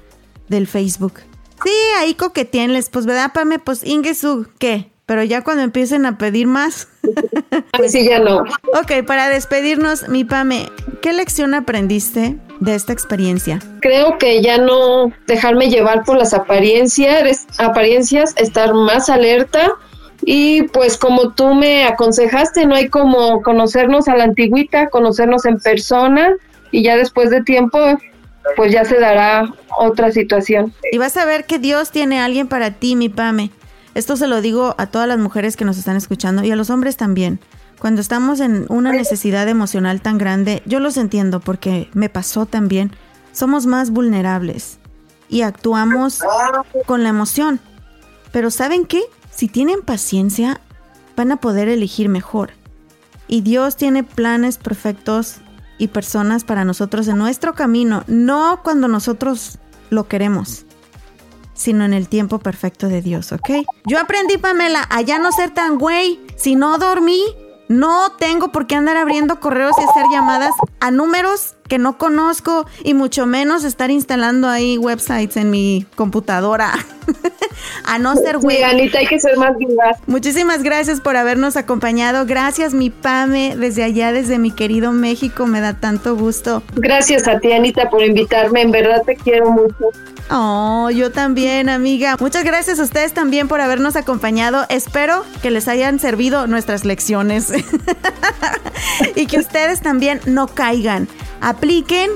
del 0.49 0.67
Facebook. 0.67 1.21
Sí, 1.65 1.73
ahí 1.99 2.13
coquetienles, 2.13 2.91
pues 2.91 3.07
verdad, 3.07 3.33
Pame, 3.33 3.61
pues 3.61 3.83
Ingesu, 3.83 4.47
¿qué? 4.59 4.93
Pero 5.07 5.23
ya 5.25 5.43
cuando 5.43 5.63
empiecen 5.63 6.05
a 6.05 6.19
pedir 6.19 6.47
más. 6.47 6.89
Ay, 7.73 7.89
sí, 7.89 8.07
ya 8.07 8.19
no. 8.19 8.41
ok, 8.79 9.07
para 9.07 9.31
despedirnos, 9.31 10.07
mi 10.11 10.27
Pame, 10.27 10.69
¿qué 11.01 11.15
lección 11.15 11.55
aprendiste 11.55 12.39
de 12.61 12.75
esta 12.75 12.93
experiencia? 12.93 13.59
Creo 13.81 14.19
que 14.19 14.43
ya 14.43 14.59
no 14.59 15.15
dejarme 15.27 15.71
llevar 15.71 16.05
por 16.05 16.19
las 16.19 16.35
apariencias, 16.35 17.47
apariencias, 17.57 18.35
estar 18.37 18.75
más 18.75 19.09
alerta 19.09 19.79
y 20.23 20.63
pues 20.65 20.97
como 20.97 21.33
tú 21.33 21.55
me 21.55 21.85
aconsejaste, 21.85 22.67
no 22.67 22.75
hay 22.75 22.89
como 22.89 23.43
conocernos 23.43 24.09
a 24.09 24.17
la 24.17 24.25
antigüita, 24.25 24.89
conocernos 24.91 25.45
en 25.47 25.59
persona 25.59 26.35
y 26.71 26.83
ya 26.83 26.97
después 26.97 27.31
de 27.31 27.43
tiempo 27.43 27.79
pues 28.57 28.73
ya 28.73 28.85
se 28.85 28.99
dará 28.99 29.53
otra 29.79 30.13
situación. 30.13 30.73
Y 30.93 30.99
vas 30.99 31.17
a 31.17 31.25
ver 31.25 31.45
que 31.45 31.59
Dios 31.59 31.91
tiene 31.91 32.21
a 32.21 32.25
alguien 32.25 32.49
para 32.49 32.73
ti, 32.73 32.97
mi 32.97 33.09
Pame. 33.09 33.51
Esto 33.95 34.17
se 34.17 34.29
lo 34.29 34.41
digo 34.41 34.75
a 34.79 34.87
todas 34.87 35.09
las 35.09 35.19
mujeres 35.19 35.57
que 35.57 35.65
nos 35.65 35.79
están 35.79 35.97
escuchando 35.97 36.45
y 36.45 36.51
a 36.51 36.57
los 36.57 36.71
hombres 36.71 36.97
también. 36.97 37.41
Cuando 37.79 38.01
estamos 38.01 38.41
en 38.41 38.67
una 38.69 38.93
necesidad 38.93 39.49
emocional 39.49 40.03
tan 40.03 40.19
grande, 40.19 40.63
yo 40.67 40.81
los 40.81 40.97
entiendo 40.97 41.41
porque 41.41 41.89
me 41.95 42.09
pasó 42.09 42.45
también. 42.45 42.93
Somos 43.33 43.67
más 43.67 43.91
vulnerables 43.91 44.79
y 45.29 45.43
actuamos 45.43 46.21
con 46.87 47.03
la 47.03 47.09
emoción. 47.09 47.59
Pero 48.33 48.51
¿saben 48.51 48.85
qué? 48.85 49.03
Si 49.41 49.49
tienen 49.49 49.81
paciencia, 49.81 50.61
van 51.17 51.33
a 51.33 51.39
poder 51.39 51.69
elegir 51.69 52.11
mejor. 52.11 52.51
Y 53.27 53.41
Dios 53.41 53.75
tiene 53.75 54.05
planes 54.05 54.59
perfectos 54.59 55.37
y 55.79 55.89
personas 55.89 56.45
para 56.45 56.67
nosotros 56.67 57.09
en 57.09 57.17
nuestro 57.17 57.55
camino, 57.55 58.05
no 58.07 58.61
cuando 58.63 58.87
nosotros 58.87 59.57
lo 59.89 60.07
queremos, 60.09 60.67
sino 61.55 61.87
en 61.87 61.95
el 61.95 62.07
tiempo 62.07 62.39
perfecto 62.39 62.89
de 62.89 63.01
Dios, 63.01 63.33
¿ok? 63.33 63.67
Yo 63.87 63.99
aprendí, 63.99 64.37
Pamela, 64.37 64.87
a 64.91 65.01
ya 65.01 65.19
no 65.19 65.33
ser 65.33 65.55
tan 65.55 65.79
güey. 65.79 66.21
Si 66.37 66.55
no 66.55 66.77
dormí, 66.77 67.23
no 67.67 68.13
tengo 68.19 68.53
por 68.53 68.67
qué 68.67 68.75
andar 68.75 68.99
abriendo 68.99 69.41
correos 69.41 69.75
y 69.79 69.89
hacer 69.89 70.05
llamadas 70.13 70.53
a 70.81 70.91
números 70.91 71.55
que 71.71 71.79
no 71.79 71.97
conozco 71.99 72.67
y 72.83 72.95
mucho 72.95 73.27
menos 73.27 73.63
estar 73.63 73.93
instalando 73.93 74.49
ahí 74.49 74.77
websites 74.77 75.37
en 75.37 75.51
mi 75.51 75.87
computadora. 75.95 76.73
a 77.85 77.99
no 77.99 78.17
ser 78.17 78.39
güey. 78.39 78.57
Sí, 78.57 78.63
Anita, 78.65 78.99
hay 78.99 79.07
que 79.07 79.21
ser 79.21 79.37
más 79.37 79.57
vivaz. 79.57 79.99
Muchísimas 80.09 80.65
gracias 80.65 81.01
por 81.01 81.17
habernos 81.17 81.57
acompañado. 81.57 82.27
Gracias, 82.27 82.75
mi 82.75 82.91
Pame, 82.91 83.55
desde 83.57 83.85
allá, 83.85 84.13
desde 84.13 84.39
mi 84.39 84.51
querido 84.51 84.91
México. 84.91 85.47
Me 85.47 85.61
da 85.61 85.75
tanto 85.75 86.17
gusto. 86.17 86.65
Gracias 86.75 87.29
a 87.29 87.39
ti, 87.39 87.53
Anita, 87.53 87.89
por 87.89 88.03
invitarme. 88.03 88.63
En 88.63 88.73
verdad 88.73 89.03
te 89.07 89.15
quiero 89.15 89.51
mucho. 89.53 89.91
Oh, 90.29 90.91
yo 90.91 91.11
también, 91.11 91.69
amiga. 91.69 92.17
Muchas 92.21 92.45
gracias 92.45 92.79
a 92.79 92.83
ustedes 92.83 93.15
también 93.15 93.49
por 93.49 93.61
habernos 93.61 93.97
acompañado. 93.97 94.67
Espero 94.69 95.25
que 95.43 95.51
les 95.51 95.69
hayan 95.69 95.99
servido 95.99 96.47
nuestras 96.47 96.85
lecciones 96.85 97.53
y 99.17 99.27
que 99.27 99.39
ustedes 99.39 99.81
también 99.81 100.21
no 100.27 100.47
caigan. 100.47 101.09
Apliquen 101.41 102.11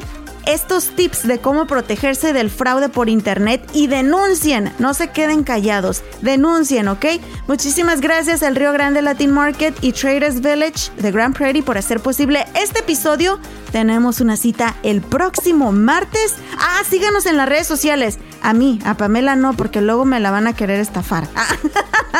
estos 0.46 0.94
tips 0.96 1.26
de 1.26 1.38
cómo 1.38 1.66
protegerse 1.66 2.32
del 2.32 2.50
fraude 2.50 2.88
por 2.88 3.08
internet 3.08 3.68
y 3.72 3.86
denuncien, 3.86 4.72
no 4.78 4.94
se 4.94 5.08
queden 5.08 5.44
callados, 5.44 6.02
denuncien, 6.22 6.88
¿ok? 6.88 7.06
Muchísimas 7.46 8.00
gracias 8.00 8.42
al 8.42 8.56
Río 8.56 8.72
Grande 8.72 9.02
Latin 9.02 9.30
Market 9.30 9.74
y 9.80 9.92
Traders 9.92 10.40
Village 10.40 10.90
de 10.96 11.10
Grand 11.10 11.36
Prairie 11.36 11.62
por 11.62 11.78
hacer 11.78 12.00
posible 12.00 12.44
este 12.54 12.80
episodio. 12.80 13.38
Tenemos 13.72 14.20
una 14.20 14.36
cita 14.36 14.76
el 14.82 15.00
próximo 15.00 15.72
martes. 15.72 16.36
Ah, 16.58 16.82
síganos 16.88 17.26
en 17.26 17.36
las 17.36 17.48
redes 17.48 17.66
sociales. 17.66 18.18
A 18.40 18.52
mí, 18.52 18.78
a 18.84 18.96
Pamela 18.96 19.36
no, 19.36 19.54
porque 19.54 19.80
luego 19.80 20.04
me 20.04 20.20
la 20.20 20.30
van 20.30 20.46
a 20.46 20.54
querer 20.54 20.78
estafar. 20.78 21.26